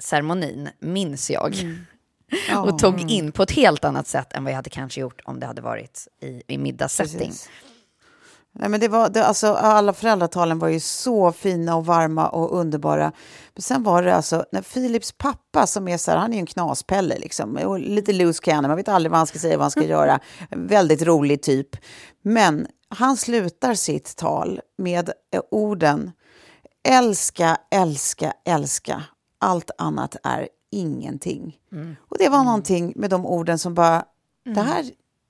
[0.00, 1.54] ceremonin minns jag.
[2.64, 5.40] och tog in på ett helt annat sätt än vad jag hade kanske gjort om
[5.40, 7.18] det hade varit i, i middagssetting.
[7.28, 7.48] Precis.
[8.58, 12.58] Nej, men det var, det, alltså, alla föräldratalen var ju så fina och varma och
[12.58, 13.12] underbara.
[13.54, 16.40] Men sen var det alltså, när Philips pappa som är så här, han är ju
[16.40, 19.70] en knaspelle liksom, lite loose cannon, man vet aldrig vad han ska säga, vad han
[19.70, 20.20] ska göra.
[20.50, 21.76] Väldigt rolig typ.
[22.22, 26.12] Men han slutar sitt tal med eh, orden
[26.88, 29.02] älska, älska, älska.
[29.40, 31.56] Allt annat är ingenting.
[32.08, 34.04] Och det var någonting med de orden som bara,
[34.44, 34.84] det här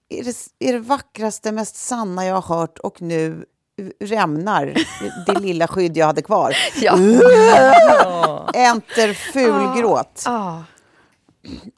[0.09, 3.45] är det, är det vackraste, mest sanna jag har hört och nu
[4.01, 4.75] rämnar
[5.27, 6.57] det lilla skydd jag hade kvar.
[6.81, 6.97] Ja.
[8.55, 10.23] Enter fulgråt.
[10.27, 10.63] Ah.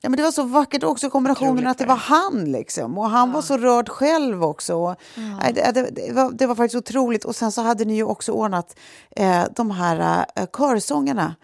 [0.01, 2.99] Ja, men det var så vackert också kombinationen att det var han liksom.
[2.99, 4.75] Och han var så rörd själv också.
[4.75, 7.25] Och, nej, det, det, det, var, det var faktiskt otroligt.
[7.25, 8.79] Och sen så hade ni ju också ordnat
[9.17, 11.35] eh, de här eh, körsångerna.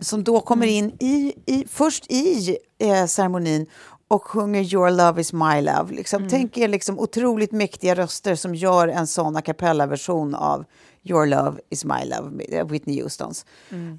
[0.00, 3.66] Som då kommer in i, i, först i eh, ceremonin
[4.08, 5.94] och sjunger Your love is my love.
[5.94, 6.28] Liksom.
[6.28, 10.64] Tänk er liksom otroligt mäktiga röster som gör en sån a cappella-version av
[11.02, 13.46] Your love is my love, med Whitney Houstons.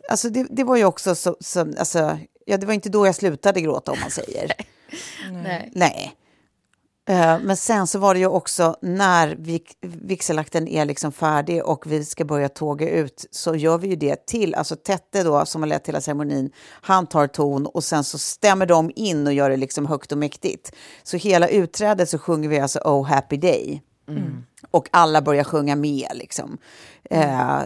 [0.09, 3.15] Alltså det, det var ju också så, så alltså, ja, det var inte då jag
[3.15, 4.51] slutade gråta om man säger.
[5.31, 5.71] Nej.
[5.75, 6.03] Nej.
[6.05, 6.26] Eh,
[7.41, 9.35] Men sen så var det ju också när
[10.07, 14.25] vigselakten är liksom färdig och vi ska börja tåga ut så gör vi ju det
[14.25, 18.17] till, alltså Tette då som har lett hela ceremonin, han tar ton och sen så
[18.17, 20.75] stämmer de in och gör det liksom högt och mäktigt.
[21.03, 23.81] Så hela utträdet så sjunger vi alltså Oh happy day.
[24.71, 26.57] Och alla börjar sjunga med liksom.
[27.09, 27.59] Eh,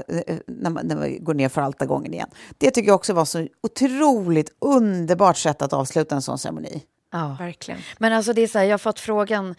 [0.47, 2.29] när, man, när man går ner för alta gången igen.
[2.57, 6.83] Det tycker jag också var så otroligt underbart sätt att avsluta en sån ceremoni.
[7.11, 7.35] Ja.
[7.39, 7.79] Verkligen.
[7.97, 9.55] Men alltså det är så här, jag har fått frågan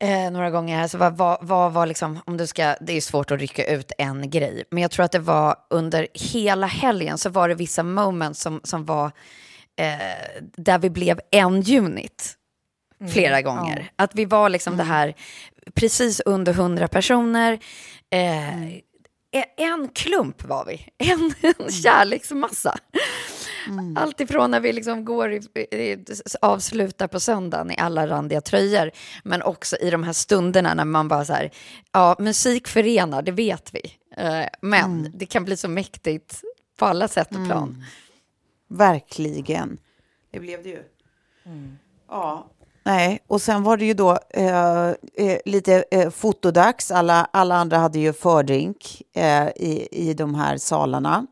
[0.00, 3.00] eh, några gånger här, så vad, vad, vad var liksom, om du ska, det är
[3.00, 7.18] svårt att rycka ut en grej, men jag tror att det var under hela helgen
[7.18, 9.06] så var det vissa moments som, som var
[9.80, 12.36] eh, där vi blev en unit
[13.12, 13.90] flera gånger.
[13.96, 15.14] Att vi var liksom det här,
[15.74, 17.58] precis under hundra personer,
[18.10, 18.66] eh,
[19.32, 22.76] e- en klump var vi, en, en kärleksmassa.
[23.96, 26.04] Allt ifrån när vi liksom går, i, i,
[26.40, 28.90] avslutar på söndagen i alla randiga tröjor,
[29.24, 31.50] men också i de här stunderna när man bara så här,
[31.92, 33.80] ja, musik förenar, det vet vi.
[34.16, 36.40] Eh, men det kan bli så mäktigt
[36.78, 37.84] på alla sätt och plan.
[38.68, 39.78] Verkligen.
[40.30, 40.82] Det blev det ju.
[42.08, 42.50] Ja.
[42.82, 46.90] Nej, och sen var det ju då eh, eh, lite eh, fotodags.
[46.90, 51.26] Alla, alla andra hade ju fördrink eh, i, i de här salarna.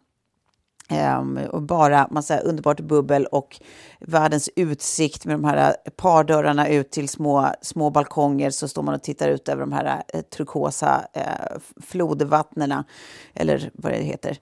[0.90, 3.60] Um, och bara massa underbart bubbel och
[4.00, 8.94] världens utsikt med de här eh, pardörrarna ut till små, små balkonger så står man
[8.94, 12.84] och tittar ut över de här eh, turkosa eh, flodvattnena,
[13.34, 14.38] eller vad det heter.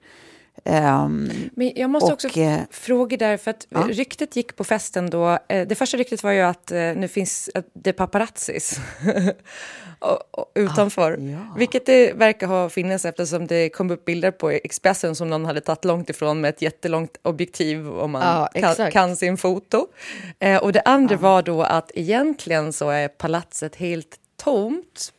[0.65, 3.79] Ehm, Men jag måste Och, också eh, fråga där, för att ja.
[3.89, 5.37] ryktet gick på festen då.
[5.49, 8.79] eh, Det första ryktet var ju att eh, nu finns det paparazzis
[9.99, 11.11] och, och, utanför.
[11.11, 11.53] Ah, ja.
[11.57, 15.61] Vilket det verkar ha funnits eftersom det kom upp bilder på Expressen som någon hade
[15.61, 19.87] tagit långt ifrån med ett jättelångt objektiv om man Ja, kan, kan sin foto.
[20.39, 25.13] Eh, och det andra var då att egentligen så är palatset helt tomt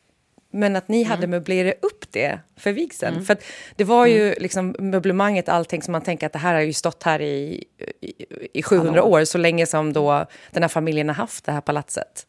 [0.51, 3.25] men att ni hade möblerat upp det för vigseln.
[3.25, 3.43] För att
[3.77, 7.03] det var ju liksom möblemanget, allting som man tänker att det här har ju stått
[7.03, 7.65] här i,
[8.01, 8.13] i,
[8.53, 12.27] i 700 år, så länge som då den här familjen har haft det här palatset.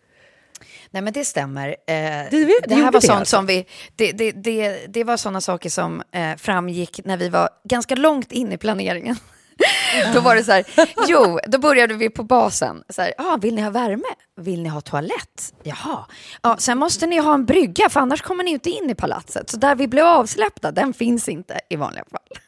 [0.91, 1.67] Nej men det stämmer.
[1.69, 3.37] Eh, det det gjorde här var det sånt alltså?
[3.37, 7.49] som vi, det, det, det, det var sådana saker som eh, framgick när vi var
[7.63, 9.15] ganska långt in i planeringen.
[10.13, 10.65] Då var det så här,
[11.07, 12.83] jo, då började vi på basen.
[12.89, 14.07] Så här, ah, vill ni ha värme?
[14.37, 15.53] Vill ni ha toalett?
[15.63, 16.05] Jaha.
[16.41, 19.49] Ja, sen måste ni ha en brygga, för annars kommer ni inte in i palatset.
[19.49, 22.39] Så där vi blev avsläppta, den finns inte i vanliga fall.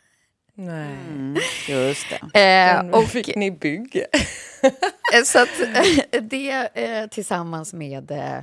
[0.55, 0.97] Nej.
[1.09, 2.39] Mm, just det.
[2.39, 4.01] Eh, och, fick ni bygga.
[5.13, 8.37] eh, så att, eh, det eh, tillsammans med eh,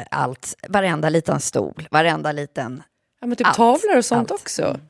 [0.00, 2.82] eh, allt, varenda liten stol, varenda liten...
[3.20, 4.40] Ja, men typ Allt, tavlor och sånt allt.
[4.40, 4.80] också.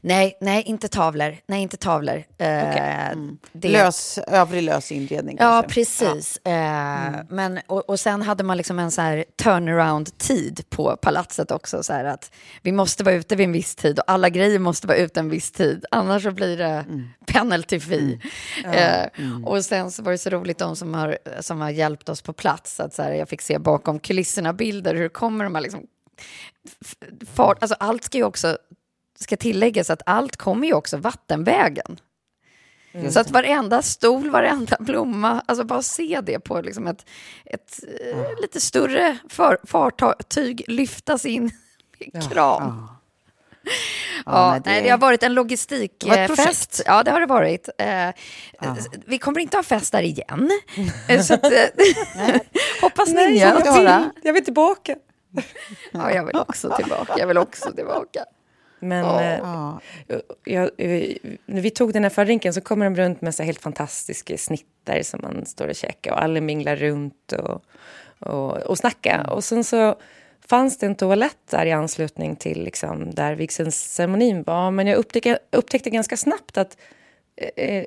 [0.00, 1.36] Nej, nej, inte tavlor.
[1.46, 2.16] Nej, inte tavlor.
[2.38, 3.10] Eh,
[3.52, 5.74] det- Lös, övrig lös inredning Ja, kanske.
[5.74, 6.36] precis.
[6.46, 11.82] Eh, men, och, och sen hade man liksom en så här turnaround-tid på palatset också.
[11.82, 12.30] Så att
[12.62, 15.28] vi måste vara ute vid en viss tid och alla grejer måste vara ute en
[15.28, 15.84] viss tid.
[15.90, 16.84] Annars så blir det
[17.26, 18.20] penalty fee.
[18.64, 19.06] Eh,
[19.44, 22.32] Och sen så var det så roligt de som har, som har hjälpt oss på
[22.32, 22.80] plats.
[22.80, 24.94] Att så här, jag fick se bakom kulisserna bilder.
[24.94, 25.80] Hur kommer de här liksom...
[27.34, 28.58] Fart, alltså allt ska ju också
[29.18, 32.00] ska tilläggas att allt kommer ju också vattenvägen.
[33.10, 37.06] Så att varenda stol, varenda blomma, alltså bara se det på liksom ett,
[37.44, 37.80] ett
[38.12, 41.50] eh, lite större för, fartyg lyftas in
[41.98, 42.88] i kran.
[44.26, 46.82] Ja, nej, det- nej, det har varit en logistikfest.
[46.86, 47.68] Ja, det har det varit.
[47.78, 48.08] Eh,
[49.06, 50.50] Vi kommer inte ha fest där igen.
[51.08, 51.50] Eh, så att, eh,
[52.80, 53.76] hoppas ni jag, njöt.
[53.78, 54.96] vill, jag vill tillbaka.
[55.92, 57.14] Ja, jag vill också tillbaka.
[57.18, 58.24] Jag vill också tillbaka.
[58.80, 59.22] Men Ja.
[59.22, 59.80] eh, Ja.
[60.44, 63.60] jag, eh, när vi tog den här förrinken så kommer de runt med så helt
[63.62, 67.62] fantastiska snittar som man står och käkar och alla minglar runt och,
[68.18, 69.30] och, och snackar.
[69.30, 69.96] Och sen så
[70.48, 74.70] fanns det en toalett där i anslutning till liksom, där vigselceremonin var.
[74.70, 76.95] Men jag upptäckte, upptäckte ganska snabbt att eh,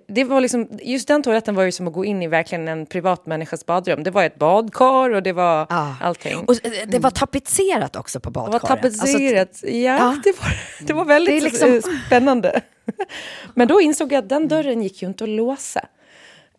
[0.07, 2.85] det var liksom, just den toaletten var ju som att gå in i verkligen en
[2.85, 4.03] privat människas badrum.
[4.03, 5.95] Det var ett badkar och det var Ja.
[6.01, 6.37] allting.
[6.37, 8.85] Och eh, det var tapetserat också på Det var badkaret.
[8.85, 9.59] Alltså, tapetserat.
[9.63, 10.17] ja, ja.
[10.23, 10.57] Det, var,
[10.87, 12.61] det var väldigt Det liksom- eh, spännande.
[13.55, 15.85] Men då insåg jag att den dörren gick ju inte att låsa.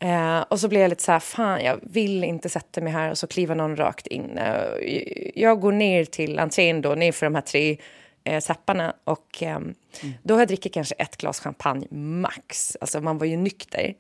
[0.01, 3.11] Eh, och så blev jag lite så här, fan jag vill inte sätta mig här
[3.11, 4.39] och så kliver någon rakt in.
[4.39, 4.55] Eh,
[5.35, 7.77] jag går ner till entrén då, ner för de här tre
[8.25, 9.75] eh, trapporna och ehm,
[10.23, 12.77] då har jag druckit kanske ett glas champagne max.
[12.81, 13.95] Alltså man var ju nykter.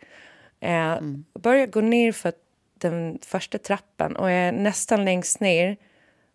[0.60, 0.96] Eh,
[1.34, 2.32] Börjar gå ner för
[2.78, 5.76] den första trappan och är nästan längst ner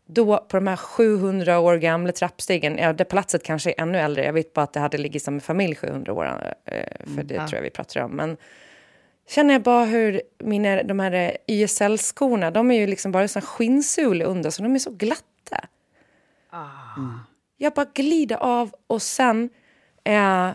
[0.05, 4.25] då på de här 700 år gamla trappstegen, ja det palatset kanske är ännu äldre,
[4.25, 7.35] jag vet bara att det hade ligget som en familj 700 år, eh, för det
[7.35, 8.11] tror jag vi pratar om.
[8.11, 8.37] Men
[9.29, 14.25] känner jag bara hur mina, de här YSL-skorna, de är ju liksom bara en skinnsula
[14.25, 15.67] under, så de är så glatta.
[17.57, 19.49] Jag bara glider av och sen
[20.03, 20.49] eh,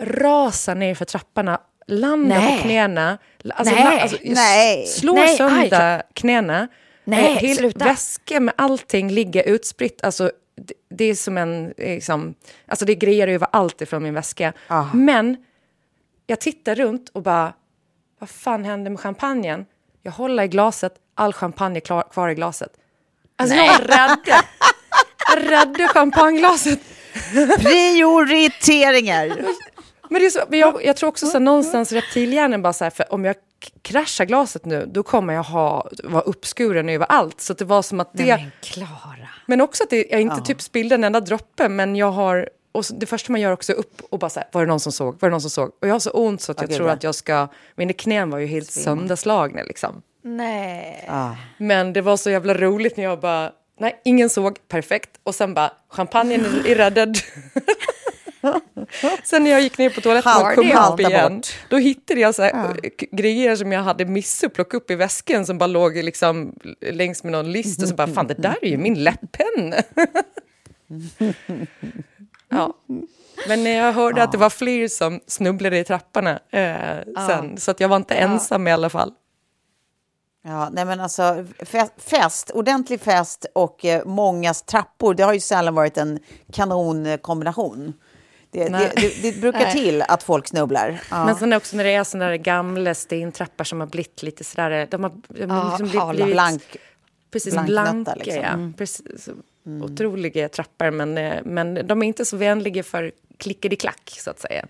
[0.00, 2.56] rasar ner för trapporna, landar Nej.
[2.56, 3.18] på knäna,
[3.54, 3.84] alltså, Nej.
[3.84, 4.86] la- alltså, Nej.
[4.86, 6.68] slår Nej, sönder knäna.
[7.04, 7.84] Nej, Eh, sluta.
[7.84, 10.04] Väskor med allting ligger utspritt.
[10.04, 11.74] Alltså, det, det är som en...
[11.76, 12.34] Liksom,
[12.66, 14.52] alltså det är grejer över allt ifrån min väska.
[14.68, 14.84] Ah.
[14.94, 15.36] Men
[16.26, 17.52] jag tittar runt och bara...
[18.18, 19.66] Vad fan hände med champagnen?
[20.02, 22.70] Jag håller i glaset, all champagne är klar, kvar i glaset.
[23.36, 24.42] Alltså jag räddade, jag
[25.36, 26.80] räddade champagneglaset.
[27.58, 29.26] Prioriteringar.
[30.10, 32.90] Men det är så, men jag, jag tror också så någonstans reptilhjärnan bara så här,
[32.90, 33.36] för om jag
[33.82, 37.40] kraschar glaset nu, då kommer jag ha, vara uppskuren överallt.
[37.40, 38.26] Så det var som att det...
[38.26, 39.28] Men Klara.
[39.46, 42.48] Men också att det, jag inte typ spillde en enda droppe, men jag har...
[42.72, 44.66] Och så, det första man gör också är upp och bara så här, var det
[44.66, 45.16] någon som såg?
[45.20, 45.68] Var det någon som såg?
[45.80, 46.94] Och jag har så ont så att jag Okej, tror bra.
[46.94, 47.48] att jag ska...
[47.74, 50.02] Mina knän var ju helt sönderslagna liksom.
[50.22, 51.10] Nej.
[51.58, 55.10] Men det var så jävla roligt när jag bara, nej, ingen såg, perfekt.
[55.22, 57.18] Och sen bara, champagnen är- räddad.
[59.24, 61.46] sen när jag gick ner på toaletten och kom upp igen, bort.
[61.68, 65.46] då hittade jag så här, eh, grejer som jag hade missat plocka upp i väskan
[65.46, 68.68] som bara låg liksom längs med någon list och så bara, fan det där är
[68.68, 69.76] ju min läpppenna.
[72.48, 72.74] ja.
[73.48, 77.80] Men jag hörde att det var fler som snubblade i trapporna eh, sen, så att
[77.80, 79.12] jag var inte ensam i alla fall.
[80.46, 85.40] Ja, nej men alltså fest, fest, ordentlig fest och eh, mångas trappor, det har ju
[85.40, 86.18] sällan varit en
[86.52, 87.92] kanonkombination.
[88.50, 91.00] Det, det, det, det brukar till att folk snubblar.
[91.10, 91.24] Ja.
[91.24, 94.88] Men sen också när det är sådana där gamla stentrappor som har blivit lite sådär,
[94.90, 96.76] de har, de har Ja, liksom blivit, blivit Blank,
[97.30, 98.34] precis, blanka, liksom.
[98.42, 98.48] ja.
[98.48, 98.72] Mm.
[98.72, 99.28] Precis,
[99.82, 104.66] Otroliga trappor, men, eh, men de är inte så vänliga för klickety-klack, så att säga.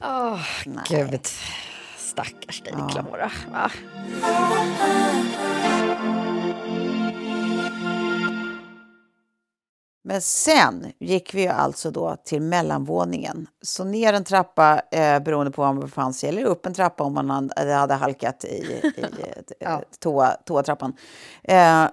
[0.00, 0.40] Åh,
[0.88, 1.20] gud.
[2.14, 3.30] Stackars dig, Klara.
[3.52, 3.70] Va?
[10.04, 13.46] Men sen gick vi alltså då till mellanvåningen.
[13.62, 17.04] Så ner en trappa eh, beroende på var man befann sig, eller upp en trappa
[17.04, 18.92] om man hade, halkat i, i
[19.60, 20.96] eh, toa, toatrappan.
[21.42, 21.84] Eh,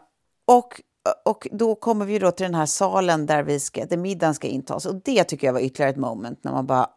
[0.47, 0.81] och,
[1.25, 4.47] och då kommer vi då till den här salen där, vi ska, där middagen ska
[4.47, 4.85] intas.
[4.85, 6.89] Och det tycker jag var ytterligare ett moment när man bara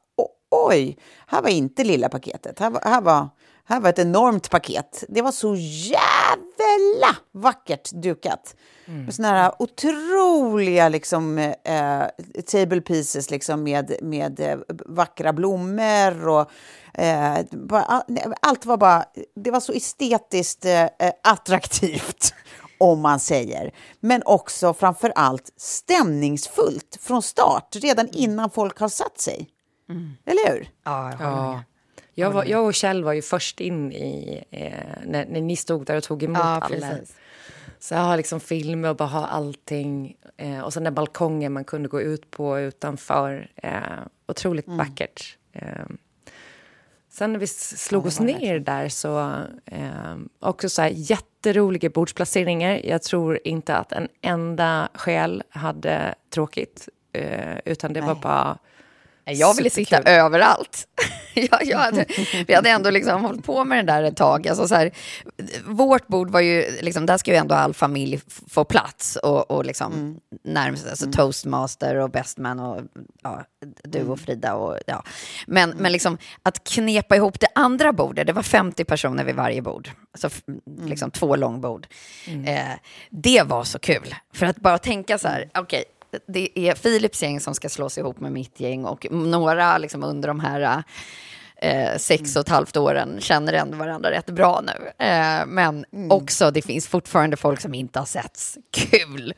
[0.68, 2.58] oj, här var inte lilla paketet.
[2.58, 3.28] Här var, här var,
[3.64, 5.04] här var ett enormt paket.
[5.08, 8.56] Det var så jävla vackert dukat.
[8.86, 9.04] Mm.
[9.04, 12.02] Med såna här otroliga liksom, eh,
[12.46, 16.28] table pieces liksom, med, med eh, vackra blommor.
[16.28, 16.50] Och,
[17.00, 18.02] eh, bara,
[18.40, 19.04] allt var bara...
[19.36, 20.88] Det var så estetiskt eh,
[21.22, 22.34] attraktivt,
[22.78, 23.74] om man säger.
[24.00, 29.48] Men också framför allt stämningsfullt från start, redan innan folk har satt sig.
[30.24, 30.68] Eller hur?
[30.84, 31.62] Ja, jag Ja.
[32.16, 34.72] Jag, var, jag och Kjell var ju först in i, eh,
[35.06, 36.68] när, när ni stod där och tog emot Ja, alla.
[36.90, 37.16] precis.
[37.78, 40.16] Så jag har liksom filmer och bara ha allting.
[40.36, 43.50] Eh, och sen den balkongen man kunde gå ut på utanför.
[43.56, 43.72] Eh,
[44.28, 45.36] otroligt vackert.
[45.52, 45.86] Eh,
[47.10, 49.42] sen när vi slog oss ner där så...
[49.64, 52.80] Eh, också så här jätteroliga bordsplaceringar.
[52.84, 56.88] Jag tror inte att en enda själ hade tråkigt.
[57.12, 58.58] Eh, utan det var bara...
[59.24, 60.88] Jag ville sitta överallt.
[61.34, 62.06] jag, jag hade,
[62.46, 64.48] vi hade ändå liksom hållit på med det där ett tag.
[64.48, 64.90] Alltså så här,
[65.64, 69.64] vårt bord var ju, liksom, där ska ju ändå all familj få plats och, och
[69.64, 72.80] liksom närmast, alltså toastmaster och bestman och
[73.22, 73.44] ja,
[73.82, 74.54] du och Frida.
[74.54, 75.04] Och, ja.
[75.46, 79.62] Men, men liksom, att knepa ihop det andra bordet, det var 50 personer vid varje
[79.62, 80.30] bord, alltså
[80.84, 81.86] liksom två långbord.
[82.46, 82.78] Eh,
[83.10, 85.84] det var så kul, för att bara tänka så här, okej,
[86.26, 90.28] det är Philips gäng som ska slås ihop med mitt gäng och några liksom under
[90.28, 90.84] de här
[91.56, 95.06] eh, sex och ett halvt åren känner ändå varandra rätt bra nu.
[95.06, 98.58] Eh, men också, det finns fortfarande folk som inte har setts.
[98.70, 99.34] Kul!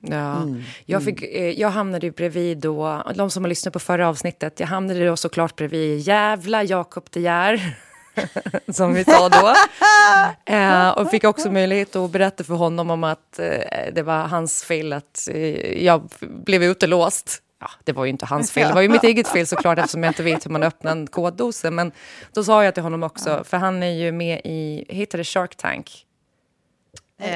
[0.00, 0.46] Ja,
[0.86, 4.60] jag, fick, eh, jag hamnade ju bredvid då, de som har lyssnat på förra avsnittet,
[4.60, 7.76] jag hamnade då såklart bredvid jävla Jakob De Geer,
[8.72, 9.54] som vi sa då.
[10.54, 14.64] eh, och fick också möjlighet att berätta för honom om att eh, det var hans
[14.64, 17.42] fel att eh, jag blev utelåst.
[17.60, 20.02] Ja, det var ju inte hans fel, det var ju mitt eget fel såklart eftersom
[20.02, 21.70] jag inte vet hur man öppnar en koddose.
[21.70, 21.92] Men
[22.32, 25.56] då sa jag till honom också, för han är ju med i, heter det Shark
[25.56, 26.04] Tank?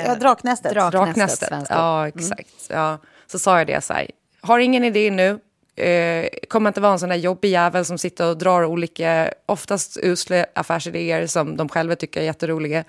[0.07, 0.73] Ja, draknästet.
[0.73, 1.49] Drak- Draknästet.
[1.49, 1.77] Draknästet.
[1.77, 2.49] Ja, exakt.
[2.69, 2.99] Ja.
[3.27, 4.11] Så sa jag det så här,
[4.41, 5.39] har ingen idé nu,
[5.77, 9.99] eh, kommer inte vara en sån där jobbig jävel som sitter och drar olika, oftast
[10.03, 12.85] usla affärsidéer som de själva tycker är jätteroliga.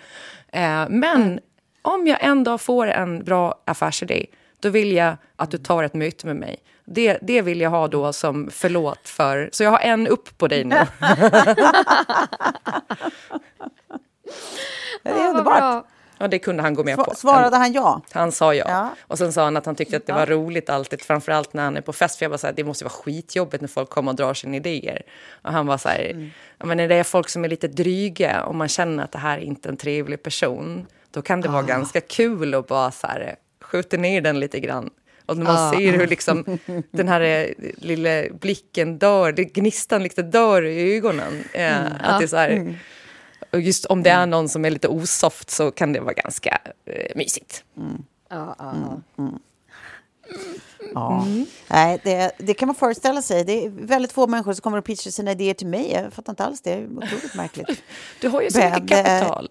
[0.52, 1.40] Eh, men
[1.82, 4.26] om jag ändå får en bra affärsidé,
[4.60, 6.58] då vill jag att du tar ett möte med mig.
[6.86, 9.50] Det, det vill jag ha då som förlåt för...
[9.52, 10.76] Så jag har en upp på dig nu.
[15.04, 15.86] Det är underbart.
[16.18, 17.16] Ja, det kunde han gå med Sva- på.
[17.16, 18.02] Svarade han ja?
[18.12, 18.66] Han sa ja.
[18.68, 18.90] Ja.
[19.08, 21.78] Och sen sa han att han tyckte att det var roligt alltid, framförallt när han
[21.78, 22.18] är på fest.
[22.18, 24.56] För jag var så här, det måste vara skitjobbigt när folk kommer och drar sina
[24.56, 25.02] idéer.
[25.42, 26.30] Och han var så här, Mm.
[26.64, 29.38] men när det är folk som är lite dryga och man känner att det här
[29.38, 31.52] är inte en trevlig person, då kan det Ah.
[31.52, 34.90] vara ganska kul att bara så här, skjuta ner den lite grann.
[35.26, 35.72] Och när man Ah.
[35.72, 36.60] ser hur liksom
[36.92, 37.46] den här eh,
[37.78, 41.44] lilla blicken dör, gnistan liksom dör i ögonen.
[41.54, 41.94] Eh, Mm.
[42.04, 42.76] Att det är så här,
[43.54, 46.62] och just om det är någon som är lite osoft så kan det vara ganska
[46.86, 47.64] eh, mysigt.
[48.30, 49.02] Ja, ja,
[50.94, 51.28] Ja.
[51.68, 53.44] Nej, det, det kan man föreställa sig.
[53.44, 55.92] Det är väldigt få människor som kommer och pitchar sina idéer till mig.
[55.92, 56.76] Jag fattar inte alls det.
[56.76, 57.70] Det är otroligt märkligt.
[58.22, 59.50] Du har ju så Men, mycket eh, kapital.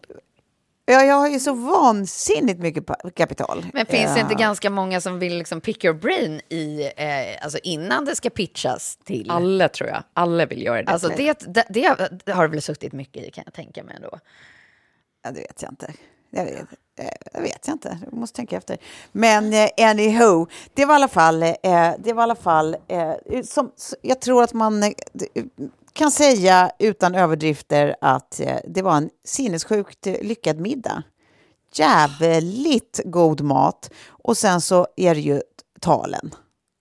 [0.84, 3.66] Ja, jag har ju så vansinnigt mycket kapital.
[3.72, 4.38] Men finns det inte Ja.
[4.38, 8.98] ganska många som vill liksom pick your brain i, eh, alltså innan det ska pitchas
[9.04, 9.30] till?
[9.30, 10.02] Alla tror jag.
[10.14, 10.92] Alla vill göra det.
[10.92, 13.96] Alltså det, det, det, det har det väl suttit mycket i kan jag tänka mig
[13.96, 14.18] ändå.
[15.24, 15.92] Ja, det vet jag inte.
[16.34, 16.56] Jag vet,
[16.98, 17.98] eh, jag vet inte.
[18.04, 18.78] Jag måste tänka efter.
[19.12, 21.54] Men eh, anyhow, det var i alla fall, eh,
[21.98, 23.70] det var i alla fall eh, som,
[24.02, 24.90] jag tror att man eh,
[25.92, 31.02] kan säga utan överdrifter att eh, det var en sinnessjukt lyckad middag.
[31.74, 33.90] Jävligt god mat.
[34.08, 35.42] Och sen så är det ju
[35.80, 36.34] talen.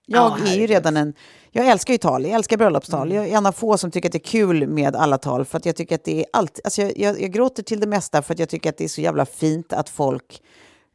[0.05, 1.13] Jag Ja, är ju redan en...
[1.53, 3.11] Jag älskar ju tal, jag älskar bröllopstal.
[3.11, 5.45] Jag är en av få som tycker att det är kul med alla tal.
[5.45, 6.59] För att jag tycker att det är allt...
[6.63, 8.87] Alltså jag, jag, jag gråter till det mesta för att jag tycker att det är
[8.87, 10.41] så jävla fint att folk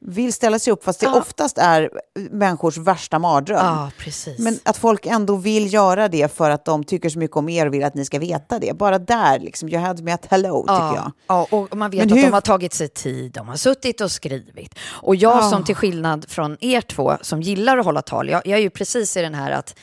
[0.00, 0.84] vill ställa sig upp.
[0.84, 1.18] Fast det Ja.
[1.18, 1.90] oftast är
[2.30, 3.76] människors värsta mardröm.
[3.98, 4.38] Precis.
[4.38, 7.66] Men att folk ändå vill göra det för att de tycker så mycket om er
[7.66, 8.72] och vill att ni ska veta det.
[8.78, 11.12] Bara där, liksom, you had me at hello, tycker jag.
[11.26, 14.00] Ja, och man vet Men att hur- de har tagit sig tid, de har suttit
[14.00, 14.74] och skrivit.
[15.02, 15.50] Och jag Ja.
[15.50, 18.70] som till skillnad från er två som gillar att hålla tal, jag, jag är ju
[18.70, 19.74] precis i den här att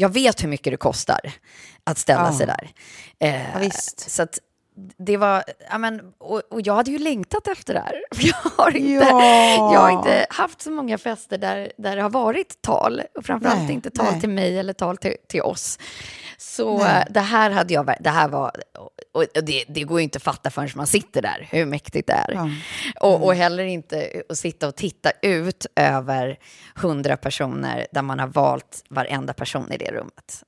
[0.00, 1.20] jag vet hur mycket det kostar
[1.84, 2.38] att ställa Ja.
[2.38, 2.70] sig där.
[3.18, 4.10] Eh, Ja, visst.
[4.10, 4.38] Så att
[4.98, 8.02] det var, ja men, och, och jag hade ju längtat efter det här.
[8.20, 9.72] Jag har inte, Ja.
[9.74, 13.02] jag har inte haft så många fester där, där det har varit tal.
[13.14, 14.20] Och framförallt Nej, inte tal nej.
[14.20, 15.78] till mig eller tal till, till oss.
[16.42, 17.00] Så Nej.
[17.00, 18.52] eh, det här hade jag, det här var,
[19.12, 22.12] och det, det går ju inte att fatta förrän man sitter där, hur mäktigt det
[22.12, 22.32] är.
[22.32, 22.48] Ja.
[23.00, 26.38] Och, och heller inte att sitta och titta ut över
[26.74, 30.42] hundra personer där man har valt varenda person i det rummet.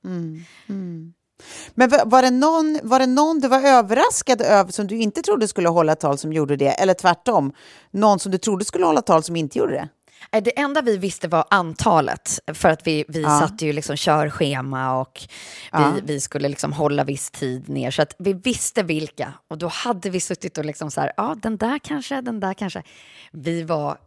[1.73, 5.21] Men var, var, det någon, var det någon du var överraskad över som du inte
[5.21, 6.69] trodde skulle hålla tal som gjorde det?
[6.69, 7.53] Eller tvärtom,
[7.91, 9.89] någon som du trodde skulle hålla tal som inte gjorde det?
[10.31, 13.39] Eh, Det enda vi visste var antalet, för att vi, vi Ja.
[13.39, 15.27] satte ju liksom körschema och vi,
[15.71, 15.93] Ja.
[16.03, 17.91] vi skulle liksom hålla viss tid ner.
[17.91, 21.35] Så att vi visste vilka och då hade vi suttit och liksom så här, ja
[21.41, 22.83] den där kanske, den där kanske.
[23.31, 23.97] Vi var,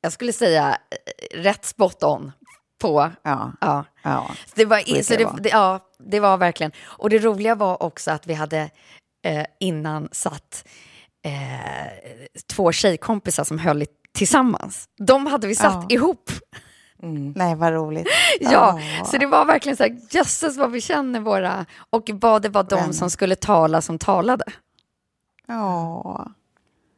[0.00, 2.32] jag skulle säga, eh, rätt spot on
[2.80, 3.52] på, Ja.
[3.60, 3.84] ja.
[4.02, 4.30] Ja.
[4.46, 6.72] Så det var, så det det, ja, det var verkligen.
[6.84, 8.70] Och det roliga var också att vi hade
[9.26, 10.64] eh, innan satt
[11.24, 11.90] eh,
[12.52, 13.86] två tjejkompisar som höll i,
[14.16, 14.88] tillsammans.
[14.98, 15.96] De hade vi satt Ja.
[15.96, 16.30] ihop.
[17.34, 18.06] Nej, vad roligt.
[18.40, 22.48] Ja, så det var verkligen så här, jösses vad vi känner våra, och vad det
[22.48, 22.92] var de Vänner.
[22.92, 24.44] som skulle tala som talade.
[25.46, 26.26] Ja.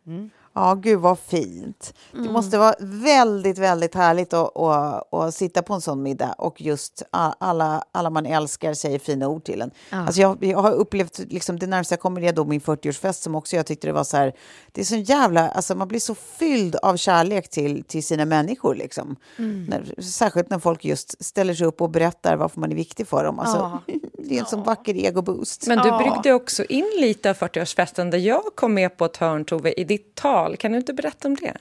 [0.06, 0.30] Mm.
[0.59, 1.94] Ja, gud vad fint.
[2.12, 6.61] Det måste vara väldigt, väldigt härligt att, att, att sitta på en sån middag och
[6.61, 9.70] just alla, alla man älskar säger fina ord till en.
[9.90, 9.96] Ja.
[9.98, 13.34] Alltså jag, jag har upplevt, liksom, det närmaste jag kommer är då min 40-årsfest som
[13.34, 14.32] också jag tyckte det var så här,
[14.72, 18.74] det är så jävla, alltså man blir så fylld av kärlek till, till sina människor
[18.74, 19.16] liksom.
[19.36, 19.64] Mm.
[19.64, 23.24] När, särskilt när folk just ställer sig upp och berättar varför man är viktig för
[23.24, 23.38] dem.
[23.38, 23.78] Alltså,
[24.18, 25.66] det är en sån vacker egoboost.
[25.66, 25.98] Men du Ja.
[25.98, 29.84] bryggde också in lite av 40-årsfesten där jag kom med på ett hörn, Tove, i
[29.84, 30.56] ditt tal.
[30.56, 31.56] Kan du inte berätta om det?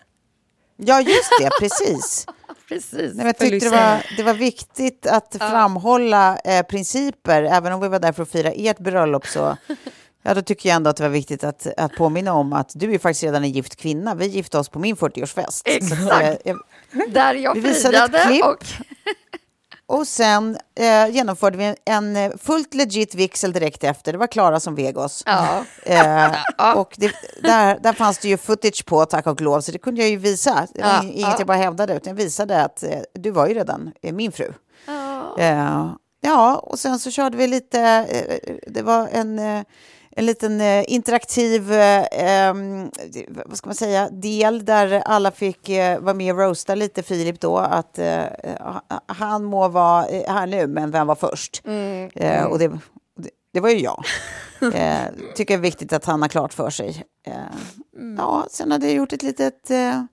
[0.78, 2.26] Ja, just det, precis.
[2.68, 2.92] Precis.
[2.94, 7.82] Nej, men jag tyckte det var, det var viktigt att framhålla eh, principer, även om
[7.82, 9.28] vi var där för att fira ert bröllop.
[9.28, 9.58] Så,
[10.24, 12.94] ja, då tycker jag ändå att det var viktigt att, att påminna om att du
[12.94, 14.16] är faktiskt redan en gift kvinna.
[14.16, 15.62] Vi gifte oss på min 40-årsfest.
[15.66, 16.02] Exakt.
[16.02, 16.56] Så, eh,
[17.10, 18.46] Där jag Vi visade ett klipp.
[18.46, 18.66] och
[19.88, 24.12] och sen eh, genomförde vi en, en eh, fullt legit vigsel direkt efter.
[24.12, 25.24] Det var Klara som veg oss.
[25.26, 25.64] ja.
[25.84, 27.12] Eh, och det,
[27.42, 30.18] där, där fanns det ju footage på, tack och lov, så det kunde jag ju
[30.18, 30.68] visa.
[30.74, 31.36] Ja, ing- inget ja.
[31.38, 34.54] jag bara hävdade, utan jag visade att eh, du var ju redan eh, min fru.
[35.38, 35.90] Eh,
[36.22, 38.06] ja, och sen så körde vi lite,
[38.68, 39.40] det var en,
[40.18, 42.92] en liten eh, interaktiv, eh, em,
[43.46, 47.40] vad ska man säga, del där alla fick eh, vara med och roasta lite Filip
[47.42, 48.24] då, att eh,
[49.06, 51.62] han må vara eh, här nu, men vem var först?
[52.16, 52.68] Eh, och det,
[53.18, 54.04] det, det var ju jag.
[54.74, 55.02] Eh,
[55.36, 57.04] tycker det är viktigt att han har klart för sig.
[57.28, 57.34] Eh,
[58.18, 60.04] Ja, sen hade jag gjort ett litet, eh,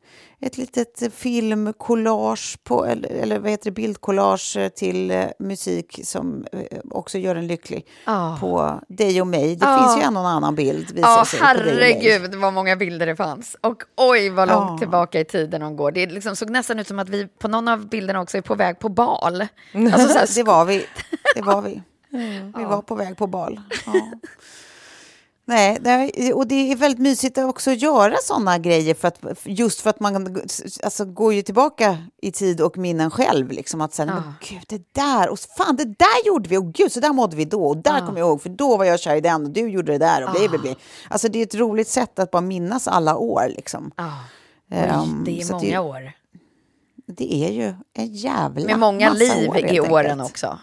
[0.46, 6.46] ett litet filmcollage, på, eller, eller vad heter det, bildcollage eh, till eh, musik som
[6.52, 8.36] eh, också gör en lycklig Ja.
[8.40, 9.56] på dig och mig.
[9.56, 9.78] Det Ja.
[9.78, 10.90] finns ju en och annan bild.
[10.94, 11.48] visar sig, mig.
[11.48, 13.56] herregud vad många bilder det fanns.
[13.60, 15.92] Och oj vad långt tillbaka i tiden de går.
[15.92, 18.54] Det liksom såg nästan ut som att vi på någon av bilderna också är på
[18.54, 19.46] väg på bal.
[19.92, 20.86] Alltså Det var vi.
[21.34, 21.82] Det var vi.
[22.58, 23.60] Vi var på väg på bal.
[23.86, 23.92] Ja.
[25.46, 29.80] Nej, det och det är väldigt mysigt att också göra sådana grejer för att, just
[29.80, 30.36] för att man
[30.82, 33.50] alltså, går ju tillbaka i tid och minnen själv.
[33.50, 34.14] Liksom, att säga, Ja.
[34.14, 37.36] men gud, det där, och fan, det där gjorde vi, och gud, så där mådde
[37.36, 39.50] vi då, och där kommer jag ihåg, för då var jag kär i den, och
[39.50, 40.76] du gjorde det där, och bli, bli, bli.
[41.08, 43.46] Alltså, det är ett roligt sätt att bara minnas alla år.
[43.56, 43.90] Liksom.
[43.96, 44.12] ja.
[44.70, 46.12] Ehm, det är att många år.
[47.06, 50.30] Det är ju en jävla Med många massa liv år, i åren enkelt.
[50.30, 50.58] också.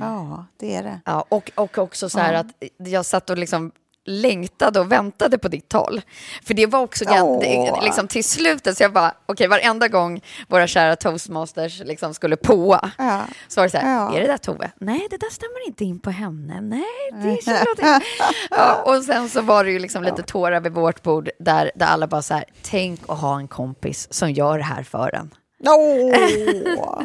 [0.00, 1.00] Ja, det är det.
[1.04, 2.46] Ja, och, och också så här att
[2.76, 3.72] jag satt och liksom
[4.04, 6.00] längtade och väntade på ditt tal.
[6.44, 10.66] För det var också det, liksom till slutet, så jag bara, okej, varenda gång våra
[10.66, 13.20] kära toastmasters liksom skulle påa, Ja.
[13.48, 14.16] så var det så här, Ja.
[14.16, 14.70] är det där Tove?
[14.80, 16.60] Nej, det där stämmer inte in på henne.
[16.60, 18.02] Nej, det är
[18.50, 21.86] ja, och sen så var det ju liksom lite tårar vid vårt bord där, där
[21.86, 25.30] alla bara så här, tänk att ha en kompis som gör det här för en.
[25.66, 27.04] Åh!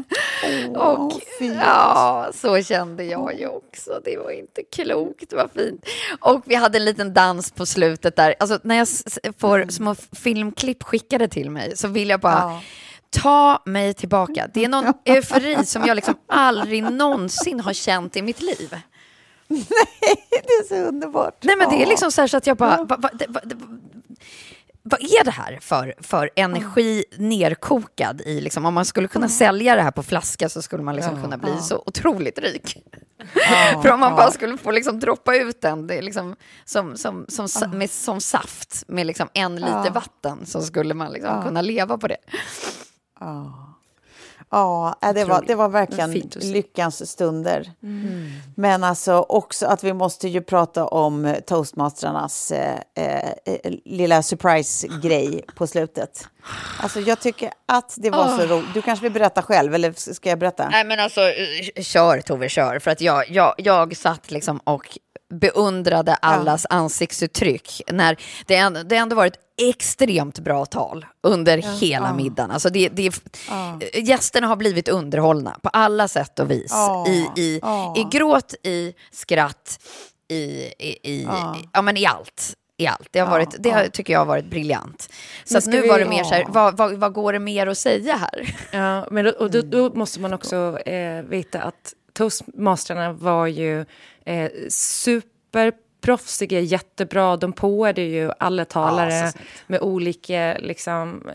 [0.76, 1.58] Och fint.
[1.62, 4.02] ja, så kände jag ju också.
[4.06, 5.86] Det var inte klokt, vad fint.
[6.20, 8.36] Och vi hade en liten dans på slutet där.
[8.40, 8.88] Alltså när jag
[9.40, 12.62] får små filmklipp skickade till mig så vill jag bara Ja.
[13.10, 14.48] ta mig tillbaka.
[14.54, 18.76] Det är någon eufori som jag liksom aldrig någonsin har känt i mitt liv.
[20.30, 21.44] Det är så underbart.
[21.44, 23.42] Nej men det är liksom så så att jag bara, va, va, va,
[24.90, 29.76] vad är det här för, för energi nerkokad i, liksom, om man skulle kunna sälja
[29.76, 32.84] det här på flaska så skulle man liksom kunna bli så otroligt rik.
[33.84, 36.36] för om man bara skulle få liksom droppa ut den, det är liksom
[36.66, 41.12] som, som, som, sa- med, som saft med liksom en liter vatten så skulle man
[41.12, 42.18] liksom kunna leva på det.
[44.52, 47.72] Ja, äh, det var, det var verkligen lyckans stunder.
[48.56, 55.46] Men alltså också att vi måste ju prata om eh, toastmasternas eh, eh, lilla surprise-grej
[55.56, 56.28] på slutet.
[56.80, 58.74] Alltså jag tycker att det var så roligt.
[58.74, 60.70] Du kanske vill berätta själv, eller ska jag berätta?
[60.70, 62.80] Nej men alltså, eh, kör Tove, kör.
[62.80, 64.98] För att jag, jag, jag satt liksom och
[65.34, 67.82] beundrade allas ansiktsuttryck.
[67.92, 72.52] När det, ändå, det ändå varit extremt bra tal under hela middagen.
[72.52, 73.14] Alltså det, det,
[73.94, 76.74] Gästerna har blivit underhållna på alla sätt och vis.
[77.08, 77.62] I, i,
[77.96, 79.80] I gråt, i skratt,
[80.28, 80.36] i,
[80.80, 81.28] i, i,
[81.74, 81.82] ja.
[81.82, 82.54] men i allt.
[82.80, 83.08] I allt.
[83.12, 85.10] Det, har varit, det har, tycker jag har varit briljant.
[85.46, 87.78] Så nu vi- var det mer så här, vad, vad, vad går det mer att
[87.78, 88.56] säga här?
[88.72, 93.86] Ja, men då, och då, då måste man också eh, veta att toastmasterna var ju
[94.26, 97.38] eh, superproffsiga, jättebra.
[97.38, 99.32] De påade ju alla talare
[99.68, 101.30] med olika, liksom,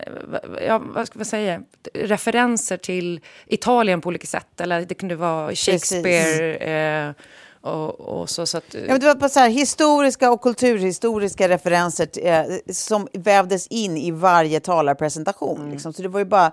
[0.67, 1.61] ja, vad ska man säga,
[1.93, 4.61] referenser till Italien på olika sätt.
[4.61, 7.13] Eller det kunde vara Shakespeare eh,
[7.61, 8.45] och, och så.
[8.45, 13.07] så att, Ja, men det var på så här, historiska och kulturhistoriska referenser eh, som
[13.13, 15.59] vävdes in i varje talarpresentation.
[15.59, 15.71] Mm.
[15.71, 15.93] Liksom.
[15.93, 16.51] Så det var ju bara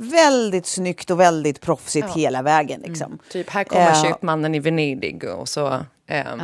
[0.00, 2.80] väldigt snyggt och väldigt proffsigt hela vägen.
[2.84, 3.18] Liksom.
[3.30, 5.66] Typ, här kommer Eh, köpmannen i Venedig och så.
[6.06, 6.40] ehm,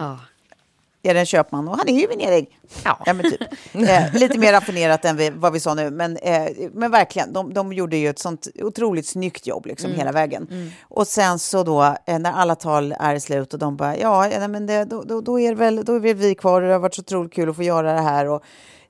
[1.06, 1.68] Är det en köpman?
[1.68, 2.46] Och han är ju i Venedig.
[2.84, 2.98] Ja.
[3.06, 3.40] men typ.
[3.74, 5.90] eh, lite mer raffinerat än vi, vad vi sa nu.
[5.90, 9.98] Men, eh, men verkligen, de, de gjorde ju ett sånt otroligt snyggt jobb liksom, Mm.
[9.98, 10.70] hela vägen.
[10.82, 14.38] Och sen så då, eh, när alla tal är slut och de bara, ja, ja,
[14.38, 16.72] nej, men det, då, då, då, är väl, då är väl vi kvar och det
[16.72, 18.28] har varit så otroligt kul att få göra det här.
[18.28, 18.42] Och,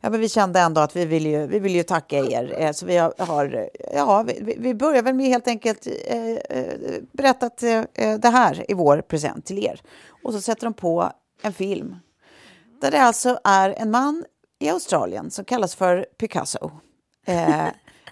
[0.04, 2.54] ja, men vi kände ändå att vi vill ju, vi vill ju tacka er.
[2.58, 6.74] Eh, så vi har, ja, vi- vi, börjar väl med helt enkelt eh, eh,
[7.12, 9.80] berättat eh, eh, det här är vår present till er.
[10.22, 11.96] Och så sätter de på en film
[12.80, 14.24] där det alltså är en man
[14.58, 16.70] i Australien som kallas för Picasso.
[17.26, 17.66] Eh,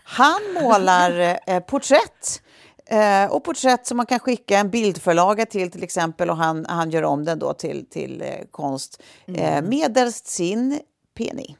[0.04, 2.42] han målar eh, porträtt.
[2.86, 6.90] Eh, och porträtt som man kan skicka en bildförlaga till till exempel och han, han
[6.90, 9.02] gör om den då till, till eh, konst
[9.34, 10.80] eh, medelst sin
[11.14, 11.56] penny.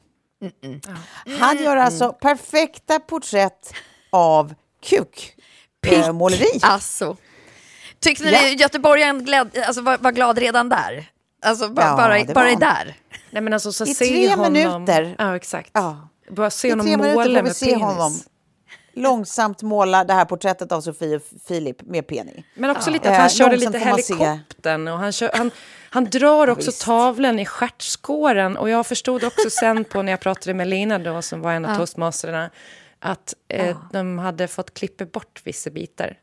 [1.39, 3.73] Han gör alltså perfekta porträtt
[4.09, 6.59] av kukmåleri.
[6.61, 7.17] Alltså.
[7.99, 8.41] Tyckte Ja.
[8.41, 11.09] ni göteborgaren gläd, alltså, var, var glad redan där?
[11.45, 12.95] Alltså ba, Ja, bara, det bara var- där?
[13.31, 15.15] Nej, men alltså, så I se tre honom, minuter.
[15.19, 15.69] Ja, exakt.
[15.73, 16.09] Ja.
[16.29, 17.81] Bara se I honom måla med penis.
[17.81, 18.19] honom
[18.93, 22.43] långsamt måla det här porträttet av Sofie och Filip med penny.
[22.55, 25.51] Men också lite Eh, att han körde långsamt lite helikoptern och han, kör, han,
[25.89, 26.81] han drar också visst.
[26.81, 28.57] tavlan i stjärtskåren.
[28.57, 31.65] Och jag förstod också sen på när jag pratade med Lina då, som var en
[31.65, 32.49] av toastmasterna,
[32.99, 36.17] att eh, de hade fått klippa bort vissa bitar.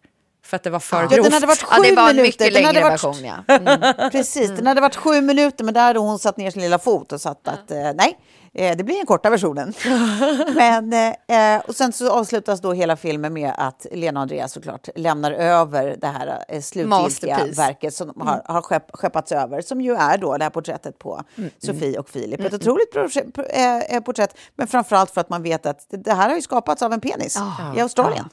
[0.45, 1.25] För att det var för Ja, grovt.
[1.25, 2.23] den hade varit Ja, sju det var en minuter.
[2.45, 3.55] mycket Den hade längre varit- version, ja.
[3.55, 4.11] Mm.
[4.13, 7.13] Precis, den hade varit sju minuter men där hade hon satt ner sin lilla fot
[7.13, 8.19] och satt att eh, nej,
[8.55, 9.75] eh, det blir den korta versionen.
[10.55, 10.93] men,
[11.29, 14.89] eh, eh, och sen så avslutas då hela filmen med att Lena och Andreas såklart
[14.97, 19.95] lämnar över det här eh, slutgiltiga verket som har, har skepp, skeppats över, som ju
[19.95, 22.41] är då det här porträttet på Mm, Sofie och Filip.
[22.41, 26.13] Ett otroligt proje- pro- eh, eh, porträtt, men framförallt för att man vet att det,
[26.13, 27.39] här har ju skapats av en penis
[27.77, 28.29] i Australien.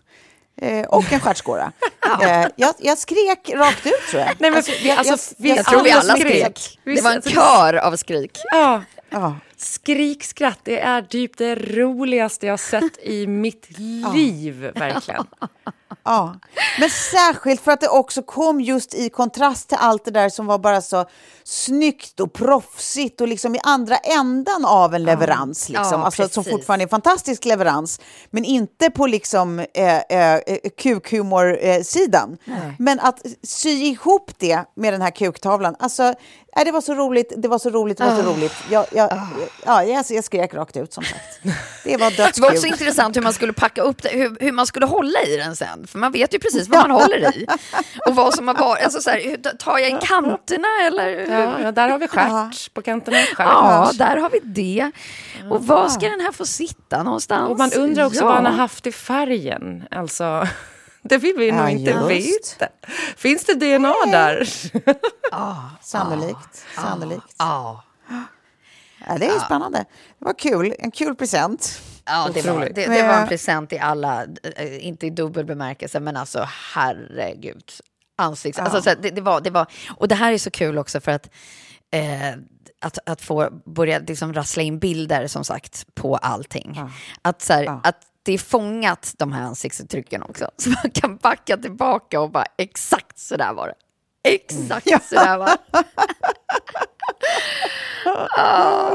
[0.61, 1.71] Eh, och en stjärtskåra.
[2.21, 4.27] eh, jag, jag skrek rakt ut tror jag.
[4.39, 6.57] Nej, men, Alltså, jag- alltså, jag- vi jag Jag tror vi alla skrek.
[6.57, 6.79] skrek.
[6.83, 8.37] Vi Det var en kör av skrik.
[8.51, 9.35] Ja, Ja.
[9.57, 13.79] skrikskratt, det är typ det roligaste jag har sett i mitt
[14.13, 15.25] liv, verkligen.
[16.03, 16.35] Ja,
[16.79, 20.45] men särskilt för att det också kom just i kontrast till allt det där som
[20.45, 21.05] var bara så
[21.43, 25.69] snyggt och proffsigt och liksom i andra ändan av en leverans.
[25.69, 25.99] Liksom.
[25.99, 27.99] Ja, alltså, som fortfarande är en fantastisk leverans,
[28.29, 30.39] men inte på liksom eh, eh,
[30.77, 32.37] kukhumor-sidan.
[32.79, 36.13] men att sy ihop det med den här kuktavlan, alltså,
[36.55, 38.53] nej, det var så roligt, det var så roligt, det var så roligt.
[38.71, 39.09] Jag, jag,
[39.65, 41.39] ja, jag, jag skrek rakt ut som sagt.
[41.83, 42.71] Det var Det var också dödskul.
[42.71, 45.87] intressant hur man skulle packa upp det, hur, hur man skulle hålla i den sen.
[45.87, 47.45] För man vet ju precis vad man håller i.
[48.07, 51.09] Och vad som har varit, alltså så här, tar jag i kanterna eller?
[51.63, 53.17] ja, där har vi stjärt på kanterna.
[53.17, 53.47] Stjärt.
[53.47, 54.91] Ja, där har vi det.
[55.49, 57.49] Och var ska den här få sitta någonstans?
[57.49, 58.25] Och man undrar också Ja.
[58.25, 59.83] vad han har haft i färgen.
[59.91, 60.47] Alltså,
[61.09, 62.61] det vill vi nog Ja, inte just.
[62.61, 62.71] veta.
[63.17, 64.47] Finns det DNA där?
[65.81, 66.65] Sannolikt.
[66.75, 67.35] Sannolikt.
[67.37, 67.83] Ja,
[69.07, 69.77] Ja, det är spännande.
[70.19, 70.73] Det var kul.
[70.79, 71.81] En kul present.
[72.05, 74.23] ja det, var, det, det var en present i alla,
[74.55, 77.71] eh, inte i dubbel bemärkelse, men alltså herregud.
[78.17, 80.99] Ansikts, alltså, så det, det, var, det var, och det här är så kul också
[81.01, 81.29] för att
[81.91, 82.31] eh,
[82.81, 86.79] att, att få börja liksom rassla in bilder som sagt på allting.
[87.21, 87.97] Att, så här, att
[88.27, 90.51] det är fångat de här ansiktsuttrycken också.
[90.57, 93.73] Så man kan backa tillbaka och bara exakt så där var det.
[94.29, 95.57] Exakt så där var det.
[98.37, 98.91] Ah,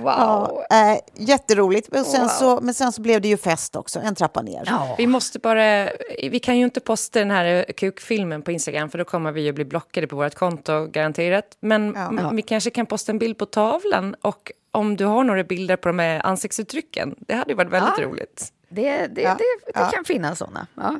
[0.00, 0.62] wow.
[0.70, 1.88] Eh, jätteroligt.
[1.92, 4.62] Men sen, så, men sen så blev det ju fest också, en trappa ner.
[4.66, 4.94] Ja.
[4.98, 5.88] Vi måste bara,
[6.30, 9.52] vi kan ju inte posta den här kukfilmen på Instagram för då kommer vi ju
[9.52, 11.56] bli blockade på vårt konto garanterat.
[11.60, 12.30] Men Ja.
[12.32, 15.88] vi kanske kan posta en bild på tavlan och om du har några bilder på
[15.88, 18.04] de här ansiktsuttrycken, det hade ju varit väldigt Ja.
[18.04, 18.52] roligt.
[18.74, 19.90] Det, det, Ja, det, det ja.
[19.90, 20.66] kan finnas sådana.
[20.74, 20.94] Ja.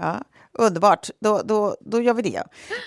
[0.00, 0.20] Ja.
[0.58, 2.42] Underbart, då, då, då gör vi det.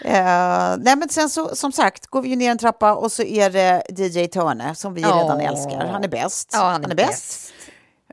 [0.06, 3.24] Eh, nej, men sen så, som sagt, går vi ju ner en trappa och så
[3.24, 5.86] är det DJ Törne som vi redan älskar.
[5.86, 6.50] Han är bäst.
[6.54, 7.54] Ja, han är bäst.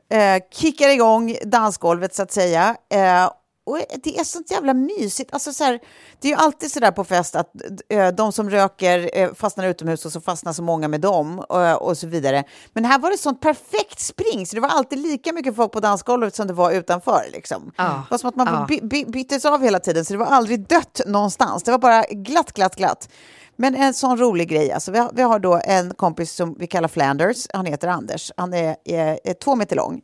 [0.09, 2.75] Eh, kickar igång dansgolvet så att säga.
[2.89, 3.31] Eh,
[3.67, 5.33] och det är sånt jävla mysigt.
[5.33, 5.79] Alltså, så här,
[6.21, 7.51] det är ju alltid så där på fest att
[7.89, 11.73] eh, de som röker eh, fastnar utomhus och så fastnar så många med dem eh,
[11.73, 12.43] och så vidare.
[12.73, 15.79] Men här var det sånt perfekt spring så det var alltid lika mycket folk på
[15.79, 17.25] dansgolvet som det var utanför.
[17.33, 17.71] Liksom.
[17.77, 17.83] Ja.
[17.83, 18.65] Det var som att man Ja.
[18.69, 21.63] by, by, byttes av hela tiden så det var aldrig dött någonstans.
[21.63, 23.09] Det var bara glatt, glatt, glatt.
[23.57, 24.71] Men en sån rolig grej.
[24.71, 27.47] Alltså, vi, har, vi har då en kompis som vi kallar Flanders.
[27.53, 28.31] Han heter Anders.
[28.37, 30.01] Han är, är, är två meter lång.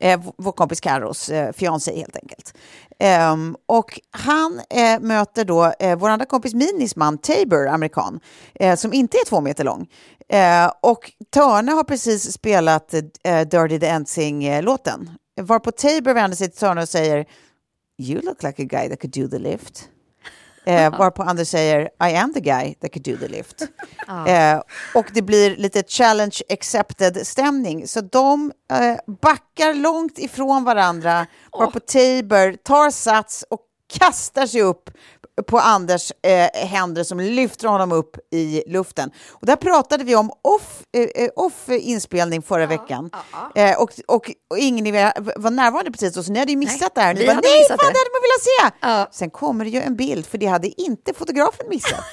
[0.00, 2.54] Eh, vår kompis Carros eh, fiancé helt enkelt.
[2.98, 8.20] Ehm, och han eh, möter då eh, vår andra kompis Minis man Tabor, amerikan,
[8.54, 9.86] eh, som inte är två meter lång.
[10.28, 15.10] Eh, och Törne har precis spelat eh, Dirty Dancing-låten.
[15.40, 17.26] Varpå Tabor vänder sig till Törne och säger
[17.98, 19.88] You look like a guy that could do the lift.
[20.66, 23.62] Eh, varpå Anders säger I am the guy that could do the lift.
[24.28, 24.60] Eh,
[24.94, 27.88] och det blir lite challenge accepted stämning.
[27.88, 31.26] Så de eh, backar långt ifrån varandra.
[31.52, 33.60] Varpå Tabor tar sats och
[33.98, 34.90] kastar sig upp
[35.42, 39.10] på Anders eh, händer som lyfter honom upp i luften.
[39.30, 43.10] Och där pratade vi om off, eh, eh, off inspelning förra veckan.
[43.54, 44.94] Eh, och, och, och ingen
[45.36, 47.14] var närvarande precis då, så ni hade ju missat det här.
[47.14, 48.76] Ni bara, nej, fan, det." det hade man velat se!
[48.80, 49.08] Ja.
[49.12, 52.04] Sen kommer det ju en bild, för det hade inte fotografen missat.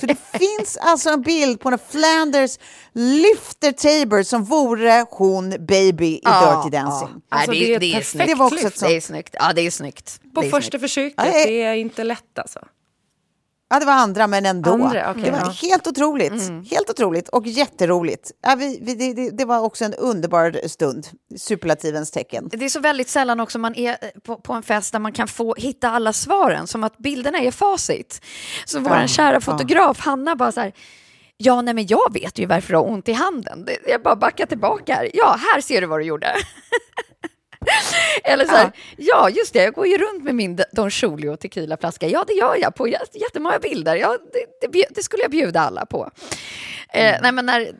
[0.00, 2.58] Så det finns alltså en bild på när Flanders
[2.92, 7.08] lyfter Tabor som vore hon baby i Dirty Dancing.
[7.28, 8.26] Alltså, Nej, det är det, är snyggt.
[8.28, 9.34] Det var också ett sånt- Det är snyggt.
[9.38, 10.20] Ja, det är snyggt.
[10.34, 10.82] På det är första snyggt.
[10.82, 12.60] försöket, Ja, det är- det är inte lätt alltså.
[13.72, 14.72] Ja, det var andra, men ändå.
[14.72, 15.54] Andra, okej, det var ja.
[15.62, 16.32] helt otroligt.
[16.70, 18.30] Helt otroligt och jätteroligt.
[18.42, 21.06] Ja, vi, vi, det, det, var också en underbar stund.
[21.36, 22.48] Superlativens tecken.
[22.52, 25.12] Det är så väldigt sällan också man är eh, på, på en fest där man
[25.12, 28.24] kan få hitta alla svaren, som att bilderna är facit.
[28.64, 30.72] Så vår Ja, kära fotograf Hanna bara så här,
[31.36, 33.68] ja nej men jag vet ju varför du har ont i handen.
[33.86, 35.10] Jag bara backar tillbaka här.
[35.14, 36.28] Ja, här ser du vad du gjorde.
[38.24, 39.30] Eller så här, ja.
[39.30, 42.08] just det, jag går ju runt med min Don Julio tequilaflaska.
[42.08, 43.96] Ja, det gör jag på jät- jättemånga bilder.
[43.96, 46.10] Ja, det, det, det skulle jag bjuda alla på.
[46.92, 47.72] Eh, nej, men när,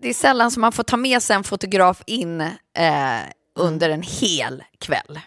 [0.00, 2.48] det är sällan som man får ta med sig en fotograf in eh,
[3.58, 5.20] under en hel kväll.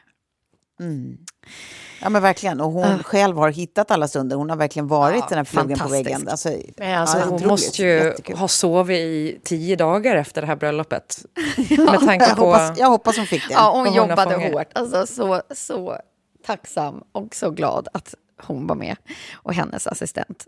[2.01, 2.61] Ja, men verkligen.
[2.61, 4.35] Och hon själv har hittat alla stunder.
[4.35, 6.27] Hon har verkligen varit Ja, den här pluggen på väggen.
[6.27, 7.47] Alltså, Men alltså, ja, hon otroligt.
[7.49, 8.37] måste ju Jättekul.
[8.37, 11.25] ha sovit i tio dagar efter det här bröllopet.
[11.69, 12.45] Med tanke Jag på...
[12.45, 13.53] hoppas, jag hoppas hon fick det.
[13.53, 14.53] Ja, hon hon jobbade fångat.
[14.53, 14.67] hårt.
[14.73, 15.97] Alltså, så, så
[16.45, 18.95] tacksam och så glad att hon var med
[19.33, 20.45] och hennes assistent.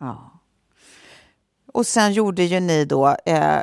[0.00, 0.39] Ja.
[1.72, 3.58] Och sen gjorde ju ni då, eh,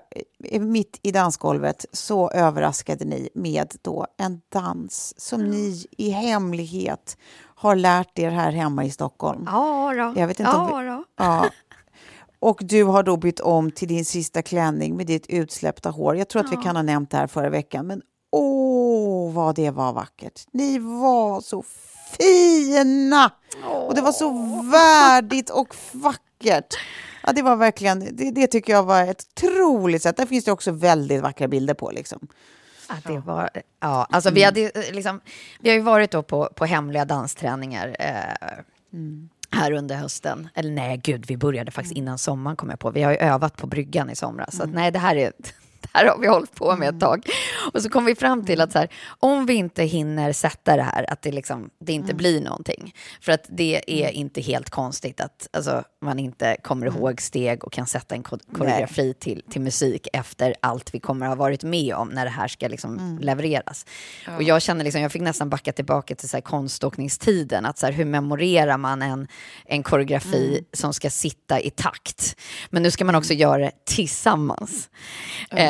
[0.60, 7.18] mitt i dansgolvet, så överraskade ni med då en dans som ni i hemlighet
[7.56, 9.44] har lärt er här hemma i Stockholm.
[9.46, 10.20] Ja, då.
[10.22, 11.04] Jag vet inte om ja, vi- då.
[11.18, 11.50] Ja.
[12.40, 16.16] Och du har då bytt om till din sista klänning med ditt utsläppta hår.
[16.16, 18.02] Jag tror att vi kan ha nämnt det här förra veckan, men
[18.32, 20.42] åh, vad det var vackert.
[20.52, 21.64] Ni var så
[22.18, 23.32] fina!
[23.64, 24.30] Och det var så
[24.72, 26.74] värdigt och vackert.
[27.24, 30.18] Ja, det var verkligen, det, det tycker jag var ett otroligt sätt.
[30.18, 31.92] Där finns det också väldigt vackra bilder på.
[31.92, 32.28] Liksom.
[32.90, 33.50] Ja, det var,
[33.80, 35.22] ja, alltså vi, hade, ju, eh, liksom,
[35.60, 38.58] vi har ju varit då på, på hemliga dansträningar eh,
[39.52, 40.50] här under hösten.
[40.56, 42.92] Eller nej, gud, vi började faktiskt innan sommaren kom jag på.
[42.92, 44.56] Vi har ju övat på bryggan i somras.
[44.56, 45.32] Så att, nej, det här, är,
[45.94, 47.30] här har vi hållit på med ett tag.
[47.74, 50.84] Och så kom vi fram till att så här, om vi inte hinner sätta det
[50.84, 52.94] här, att det, liksom, det inte blir någonting.
[53.22, 57.74] För att det är inte helt konstigt att alltså, man inte kommer ihåg steg och
[57.74, 61.96] kan sätta en ko- koreografi till, till musik efter allt vi kommer ha varit med
[61.96, 63.86] om när det här ska liksom levereras.
[64.36, 67.86] Och jag känner liksom, jag fick nästan backa tillbaka till så här konståkningstiden, att så
[67.86, 69.28] här, hur memorerar man en,
[69.66, 72.36] en koreografi som ska sitta i takt?
[72.70, 74.90] Men nu ska man också göra det tillsammans.
[75.52, 75.67] Eh,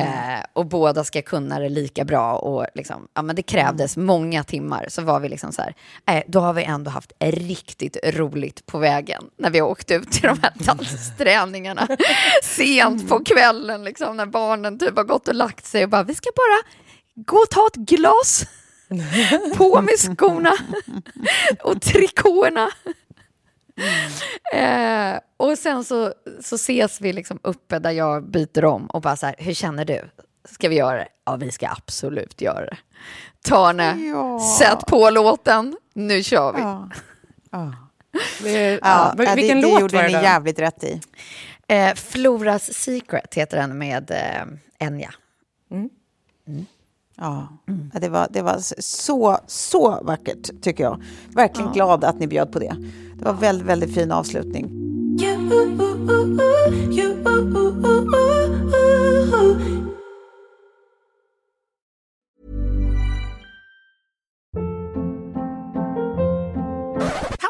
[0.54, 2.36] och båda ska kunna det lika bra.
[2.36, 4.86] Och liksom, ja, men det krävdes många timmar.
[4.90, 5.76] Så var vi liksom så här,
[6.06, 10.12] eh, då har vi ändå haft riktigt roligt på vägen när vi har åkt ut
[10.12, 11.88] till de här dansträningarna.
[12.44, 16.16] Sent på kvällen, liksom, när barnen typ har gått och lagt sig och bara, vi
[16.16, 16.74] ska bara
[17.26, 18.46] gå och ta ett glas.
[19.58, 20.54] På med skorna
[21.64, 22.70] och trikåerna.
[24.54, 29.16] Eh, och sen så, så ses vi liksom uppe där jag byter om och bara
[29.16, 30.02] så här, hur känner du?
[30.50, 31.08] Ska vi göra det?
[31.26, 32.78] Ja, vi ska absolut göra det.
[33.44, 34.40] Tarne, Ja.
[34.60, 36.62] sätt på låten, nu kör vi.
[36.62, 36.90] Ja.
[37.52, 37.74] Ja.
[38.44, 41.02] Det, Ja, men det, vilken det låt gjorde var det ni jävligt rätt i.
[41.68, 45.14] Eh, Floras Secret heter den med eh, Enya.
[47.20, 47.48] Ja,
[47.94, 51.02] ja, det var, det var så, så vackert tycker jag.
[51.36, 52.76] Verkligen glad att ni bjöd på det.
[53.16, 54.88] Det var väldigt, väldigt fin avslutning.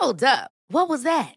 [0.01, 0.51] Hold up.
[0.69, 1.36] What was that?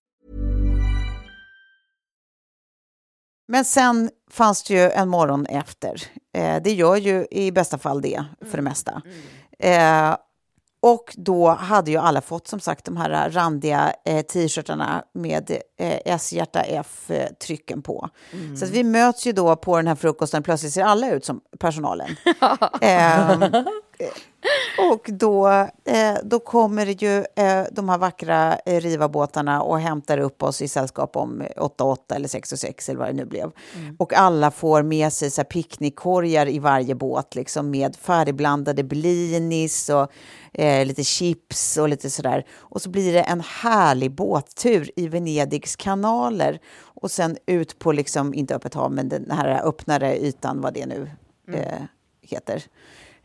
[3.51, 6.03] Men sen fanns det ju en morgon efter.
[6.33, 9.01] Eh, det gör ju i bästa fall det, för det mesta.
[9.59, 10.15] Eh,
[10.81, 15.99] och då hade ju alla fått som sagt de här randiga eh, t-shirtarna med eh,
[16.05, 18.09] S-hjärta F-trycken på.
[18.31, 18.57] Mm.
[18.57, 20.43] Så vi möts ju då på den här frukosten.
[20.43, 22.09] Plötsligt ser alla ut som personalen.
[22.81, 23.39] Eh,
[24.91, 25.49] och då,
[25.85, 30.67] eh, då kommer ju eh, de här vackra eh, Riva-båtarna och hämtar upp oss i
[30.67, 33.51] sällskap om 8-8 eller 6-6 eller vad det nu blev.
[33.97, 39.89] Och alla får med sig så här picknickkorgar i varje båt liksom med färdigblandade blinis
[39.89, 40.11] och
[40.53, 42.45] eh, lite chips och lite sådär.
[42.57, 46.59] Och så blir det en härlig båttur i Venedigs kanaler
[47.01, 50.85] och sen ut på, liksom, inte öppet hav, men den här öppnare ytan, vad det
[50.85, 51.09] nu
[51.53, 51.81] eh,
[52.21, 52.63] heter.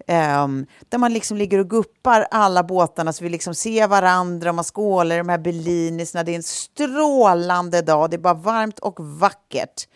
[0.06, 4.54] Ehm, där man liksom ligger och guppar alla båtarna så vi liksom ser varandra och
[4.54, 6.24] man skålar i de här bellinisarna.
[6.24, 9.86] Det är en strålande dag, det är bara varmt och vackert.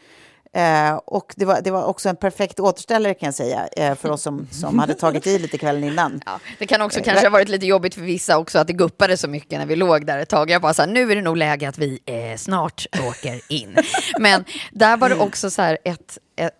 [0.53, 4.11] Eh, och det var, det var också en perfekt återställare kan jag säga, eh, för
[4.11, 6.21] oss som, som hade tagit i lite kvällen innan.
[6.27, 9.17] Ja, det kan också kanske ha varit lite jobbigt för vissa också att det guppade
[9.17, 10.51] så mycket när vi låg där ett tag.
[10.51, 13.77] Jag bara så här, nu är det nog läge att vi eh, snart åker in.
[14.19, 16.53] Men där var det också så här ett, ett,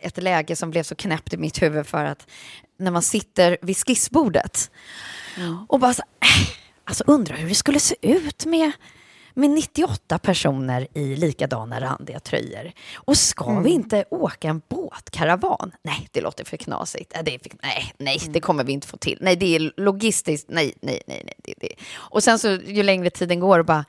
[0.00, 2.26] ett läge som blev så knäppt i mitt huvud för att
[2.76, 4.70] när man sitter vid skissbordet
[5.68, 6.48] och bara så äh,
[6.84, 8.72] alltså undrar hur det skulle se ut med
[9.36, 12.72] med 98 personer i likadana randiga tröjor.
[12.94, 15.72] Och ska vi inte åka en båtkaravan?
[15.82, 17.16] Nej, det låter för knasigt.
[17.16, 19.18] Äh, Det för, nej, nej, det kommer vi inte få till.
[19.20, 20.46] Nej, det är logistiskt.
[20.48, 21.22] Nej, nej, nej.
[21.24, 21.74] nej det, det.
[21.96, 23.84] Och sen så ju längre tiden går, bara,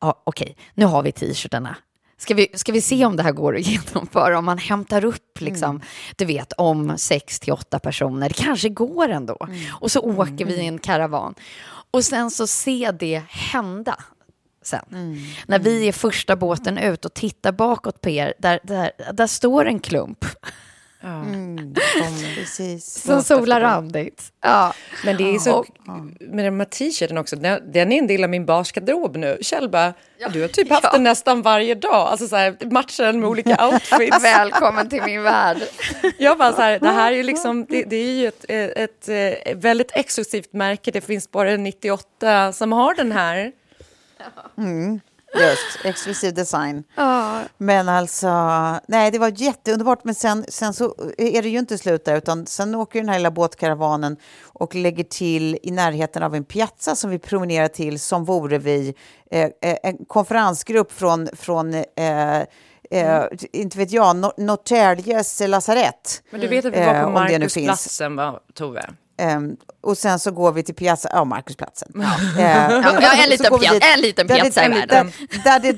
[0.00, 1.76] ja, okej, nu har vi t-shirtarna.
[2.22, 4.38] Ska vi, ska vi se om det här går att genomföra?
[4.38, 5.80] Om man hämtar upp, liksom,
[6.16, 8.28] du vet, om sex till åtta personer.
[8.28, 9.48] Det kanske går ändå.
[9.70, 11.34] Och så åker vi i en karavan.
[11.90, 13.96] Och sen så se det hända
[14.62, 15.16] sen.
[15.46, 19.64] När vi är första båten ut och tittar bakåt på er, där, där, där står
[19.64, 20.24] en klump
[21.04, 21.74] Mm,
[22.36, 23.02] precis.
[23.06, 24.32] som solar randigt.
[24.42, 24.74] Ja.
[25.04, 25.66] Men det är så Och-
[26.20, 27.36] med de här t-shirten också.
[27.36, 29.38] Den den är en del av min barskadrob nu.
[29.40, 29.92] Kjell bara,
[30.32, 30.92] du har typ haft Ja.
[30.92, 31.92] den nästan varje dag.
[32.08, 34.24] Alltså så här, matchar den med olika outfits.
[34.24, 35.58] Välkommen till min värld.
[36.18, 39.08] Jag bara så här, det här är ju liksom, det, det är ju ett, ett,
[39.08, 40.90] ett väldigt exklusivt märke.
[40.90, 43.52] Det finns bara 98 som har den här.
[45.34, 46.84] Just, exklusiv design.
[47.58, 48.28] Men alltså,
[48.88, 50.04] nej det var jätteunderbart.
[50.04, 53.18] Men sen, sen så är det ju inte slut där, utan sen åker den här
[53.18, 58.24] lilla båtkaravanen och lägger till i närheten av en piazza som vi promenerar till som
[58.24, 58.94] vore vi
[59.30, 62.38] eh, eh, en konferensgrupp från, från eh,
[62.90, 66.22] eh, inte vet jag, No- Norrtäljes lasarett.
[66.30, 67.40] Men du vet att vi Eh, var på finns.
[67.40, 68.82] Markusplatsen, va, Tove?
[69.22, 71.92] Ehm, och sen så går vi till piazza, ja, Markusplatsen.
[72.38, 75.12] Eh, Ja, ja, en liten piazza- dit, en liten där det- piazza i där, världen.
[75.44, 75.76] där, det,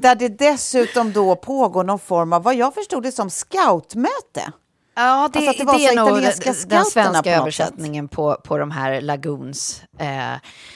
[0.00, 4.52] där det dessutom då pågår någon form av, vad jag förstod det som, scoutmöte.
[4.96, 6.22] Ja, det, Alltså att det var det är nog
[6.68, 9.82] den, svenska på översättningen på, på de här lagoons.
[9.98, 10.06] Eh,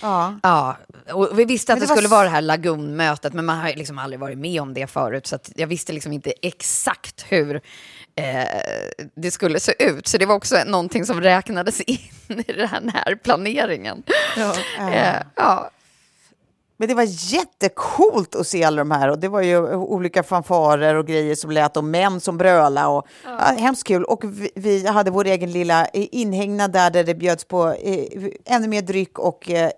[0.02, 0.34] Ja.
[0.42, 0.76] ja,
[1.12, 3.58] och vi visste att det, det var skulle s- vara det här lagoonmötet, men man
[3.58, 7.24] har liksom aldrig varit med om det förut, så att jag visste liksom inte exakt
[7.28, 7.60] hur
[8.18, 10.08] eh, det skulle se ut.
[10.08, 11.98] Så det var också någonting som räknades in
[12.28, 14.02] i den här planeringen.
[14.36, 14.54] Ja.
[14.92, 15.70] Eh, ja.
[16.80, 20.94] Men det var jättecoolt att se alla de här och det var ju olika fanfarer
[20.94, 23.38] och grejer som lät och män som bröla och ja.
[23.58, 24.04] hemskt kul.
[24.04, 28.04] Och vi, vi hade vår egen lilla eh, inhägnad där, där det bjöds på eh,
[28.44, 29.70] ännu mer dryck och eh,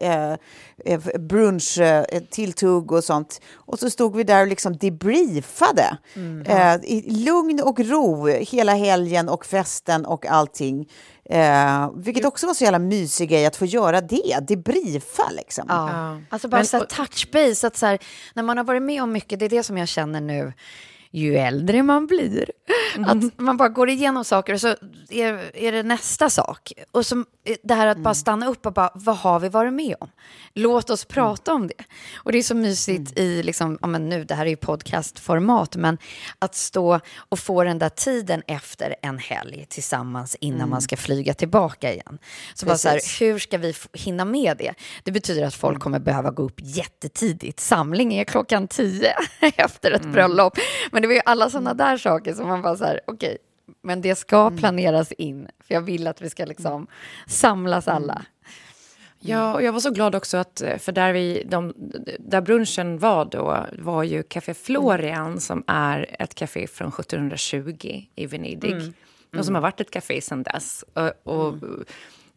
[0.84, 3.40] eh, brunch, eh, tilltugg och sånt.
[3.54, 6.46] Och så stod vi där och liksom debriefade Mm.
[6.46, 10.88] eh, i lugn och ro hela helgen och festen och allting.
[11.30, 15.64] Eh, vilket också var så jävla mysig grej att få göra det, debriefa liksom.
[15.68, 16.16] Ja.
[16.30, 17.98] Alltså bara Men- så här touch base, att så här,
[18.34, 20.52] när man har varit med om mycket, det är det som jag känner nu,
[21.10, 22.50] ju äldre man blir.
[23.06, 24.68] Att man bara går igenom saker och så
[25.08, 26.72] är, är det nästa sak.
[26.90, 27.24] Och så,
[27.62, 30.08] det här att bara stanna upp och bara, vad har vi varit med om?
[30.54, 31.84] Låt oss prata om det.
[32.16, 35.76] Och det är så mysigt i, liksom, ja, men nu, det här är ju podcastformat,
[35.76, 35.98] men
[36.38, 41.34] att stå och få den där tiden efter en helg tillsammans innan man ska flyga
[41.34, 42.18] tillbaka igen.
[42.54, 43.20] Så bara så här, Precis.
[43.20, 44.74] hur ska vi hinna med det?
[45.04, 47.60] Det betyder att folk kommer behöva gå upp jättetidigt.
[47.60, 49.14] Samling är klockan tio
[49.56, 50.58] efter ett bröllop.
[50.92, 53.38] Men det var ju alla sådana där saker som man bara så här, okej,
[53.82, 55.48] men det ska planeras in.
[55.66, 56.86] För jag vill att vi ska liksom
[57.26, 58.22] samlas alla.
[59.22, 61.74] Ja, och jag var så glad också att, för där, vi, de,
[62.18, 68.26] där brunchen var då, var ju Café Florian som är ett café från 1720 i
[68.26, 68.72] Venedig.
[68.72, 68.92] Mm.
[69.38, 70.84] Och som har varit ett café sedan dess.
[70.94, 71.54] Och, och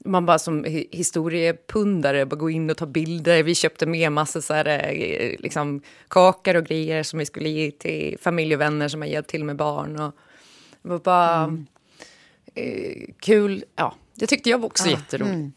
[0.05, 3.43] man bara som hi- historiepundare bara gå in och ta bilder.
[3.43, 7.71] Vi köpte med massor så här, eh, liksom, kakor och grejer som vi skulle ge
[7.71, 9.99] till familj och vänner som har hjälpt till med barn.
[9.99, 10.15] Och,
[10.81, 11.57] det var bara
[12.55, 13.63] eh, kul.
[13.75, 15.55] Ja, det tyckte jag var också jätteroligt.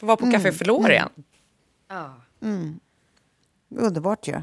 [0.00, 1.10] Få vara på Café Florian.
[3.78, 4.42] Underbart ju.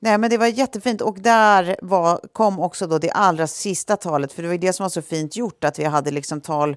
[0.00, 1.00] Nej, men det var jättefint.
[1.00, 4.84] Och där var, kom också då det allra sista talet, för det var det som
[4.84, 6.76] var så fint gjort, att vi hade liksom tal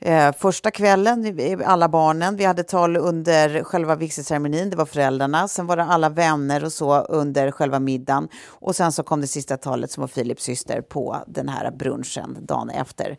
[0.00, 5.66] eh, första kvällen, alla barnen, vi hade tal under själva vigselceremonin, det var föräldrarna, sen
[5.66, 8.28] var det alla vänner och så under själva middagen.
[8.46, 12.46] Och sen så kom det sista talet som var Philips syster på den här brunchen
[12.46, 13.18] dagen efter.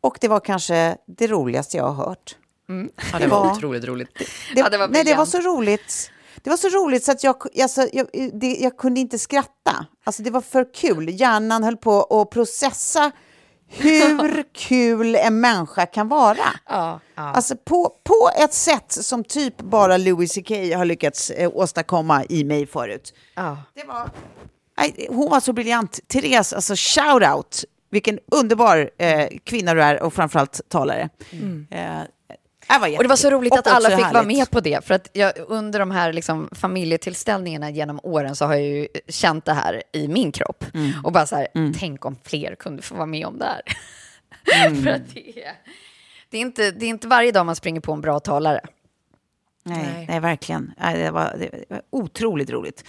[0.00, 2.36] Och det var kanske det roligaste jag har hört.
[3.12, 4.08] Ja, det var otroligt roligt.
[4.54, 6.10] Det, Ja, det var nej, det var så roligt.
[6.42, 9.86] Det var så roligt så att jag, alltså, jag, det, jag kunde inte skratta.
[10.04, 11.20] Alltså, det var för kul.
[11.20, 13.12] Hjärnan höll på att processa
[13.72, 16.36] hur kul en människa kan vara.
[16.68, 22.24] Ja, Alltså på, på ett sätt som typ bara Louis CK har lyckats eh, åstadkomma
[22.28, 23.14] i mig förut.
[23.34, 23.58] ja.
[23.74, 24.10] Det var,
[24.78, 26.00] nej, hon var så briljant.
[26.08, 27.64] Therese, alltså shout out.
[27.90, 31.08] Vilken underbar eh, kvinna du är och framförallt talare.
[31.70, 32.00] Eh,
[32.72, 34.84] det var Och det var så roligt Och att alla fick vara med på det.
[34.84, 39.44] För att jag, under de här liksom, familjetillställningarna genom åren så har jag ju känt
[39.44, 40.64] det här i min kropp.
[40.74, 40.90] Mm.
[41.04, 41.48] Och bara så här,
[41.78, 43.62] tänk om fler kunde få vara med om det här.
[44.66, 44.82] Mm.
[44.84, 45.52] för att det är,
[46.30, 48.60] det, är inte, det är inte varje dag man springer på en bra talare.
[49.64, 50.06] Nej, Nej.
[50.08, 50.20] nej.
[50.20, 50.72] verkligen.
[50.78, 52.84] Det, var, det var otroligt roligt.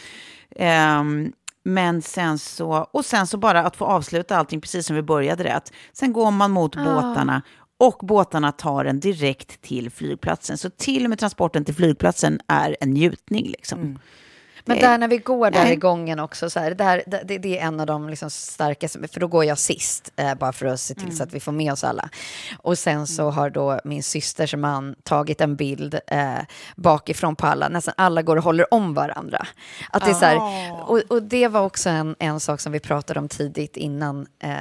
[0.56, 5.02] Ehm, men sen så, och sen så bara att få avsluta allting precis som vi
[5.02, 5.54] började det.
[5.54, 7.42] Att sen går man mot båtarna
[7.88, 10.58] och båtarna tar en direkt till flygplatsen.
[10.58, 13.48] Så till och med transporten till flygplatsen är en njutning.
[13.48, 13.80] Liksom.
[13.80, 14.00] Mm.
[14.66, 15.74] Men där när vi går där Nej.
[15.74, 19.08] i gången också, så här, det, här, det, det är en av de liksom starkaste,
[19.08, 21.52] för då går jag sist, eh, bara för att se till så att vi får
[21.52, 22.10] med oss alla.
[22.58, 26.40] Och sen så har då min systers man tagit en bild eh,
[26.76, 29.48] bakifrån på alla, nästan alla går och håller om varandra.
[29.92, 30.40] Att det är så här,
[30.90, 34.54] och, och det var också en, en sak som vi pratade om tidigt innan, eh,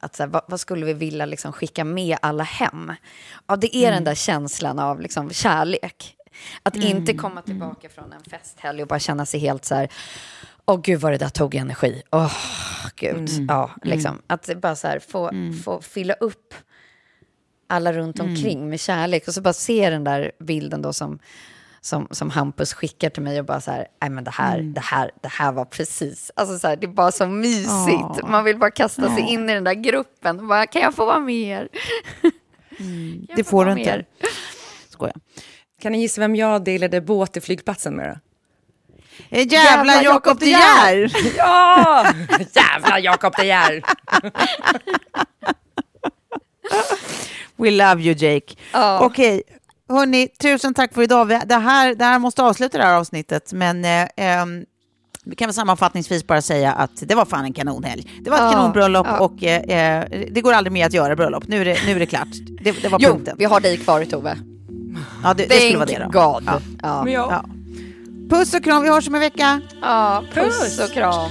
[0.00, 2.92] att så här, vad, vad skulle vi vilja liksom skicka med alla hem?
[3.46, 6.16] Ja, det är den där känslan av liksom kärlek.
[6.62, 9.88] Att inte komma tillbaka från en festhelg och bara känna sig helt så här,
[10.66, 12.32] åh gud vad det där tog energi, åh
[12.96, 14.22] gud, ja, liksom.
[14.26, 15.30] Att bara så här, få,
[15.64, 16.54] få fylla upp
[17.66, 21.18] alla runt omkring med kärlek och så bara se den där bilden då som,
[21.80, 24.80] som, som Hampus skickar till mig och bara så här, nej men det här, det
[24.80, 28.58] här, det här var precis, alltså så här, det är bara så mysigt, man vill
[28.58, 30.40] bara kasta sig in i den där gruppen.
[30.40, 31.68] Och bara, kan jag få vara med er?
[33.28, 34.04] Jag Det få får du inte.
[34.88, 35.16] Skojar.
[35.80, 38.16] Kan ni gissa vem jag delade båt till flygplatsen med då?
[39.36, 41.12] Eh, Jävla Jakob De Geer!
[41.36, 42.06] Ja!
[42.54, 43.82] Jävla Jakob De Geer!
[47.56, 48.54] We love you Jake.
[48.72, 49.00] Ja.
[49.02, 49.42] Okej,
[49.88, 51.28] hörni, tusen tack för idag.
[51.46, 54.64] Det här, det här måste avsluta det här avsnittet, men eh, ehm,
[55.24, 58.10] Vi kan väl sammanfattningsvis bara säga att det var fan en kanonhelg.
[58.24, 59.18] Det var ett Ja, kanonbröllop ja.
[59.18, 61.44] och eh, eh, det går aldrig mer att göra bröllop.
[61.48, 62.28] Nu är det, nu är det klart.
[62.62, 63.36] Det, det var Jo, punkten.
[63.38, 64.38] vi har dig kvar Tove.
[65.22, 66.32] Ja, det, det skulle vara det då.
[66.32, 66.42] God.
[66.46, 66.60] Ja.
[66.82, 67.08] Ja.
[67.08, 67.44] Ja.
[68.30, 69.60] Puss och kram, vi hörs om en vecka.
[69.82, 71.30] Ja, puss och kram.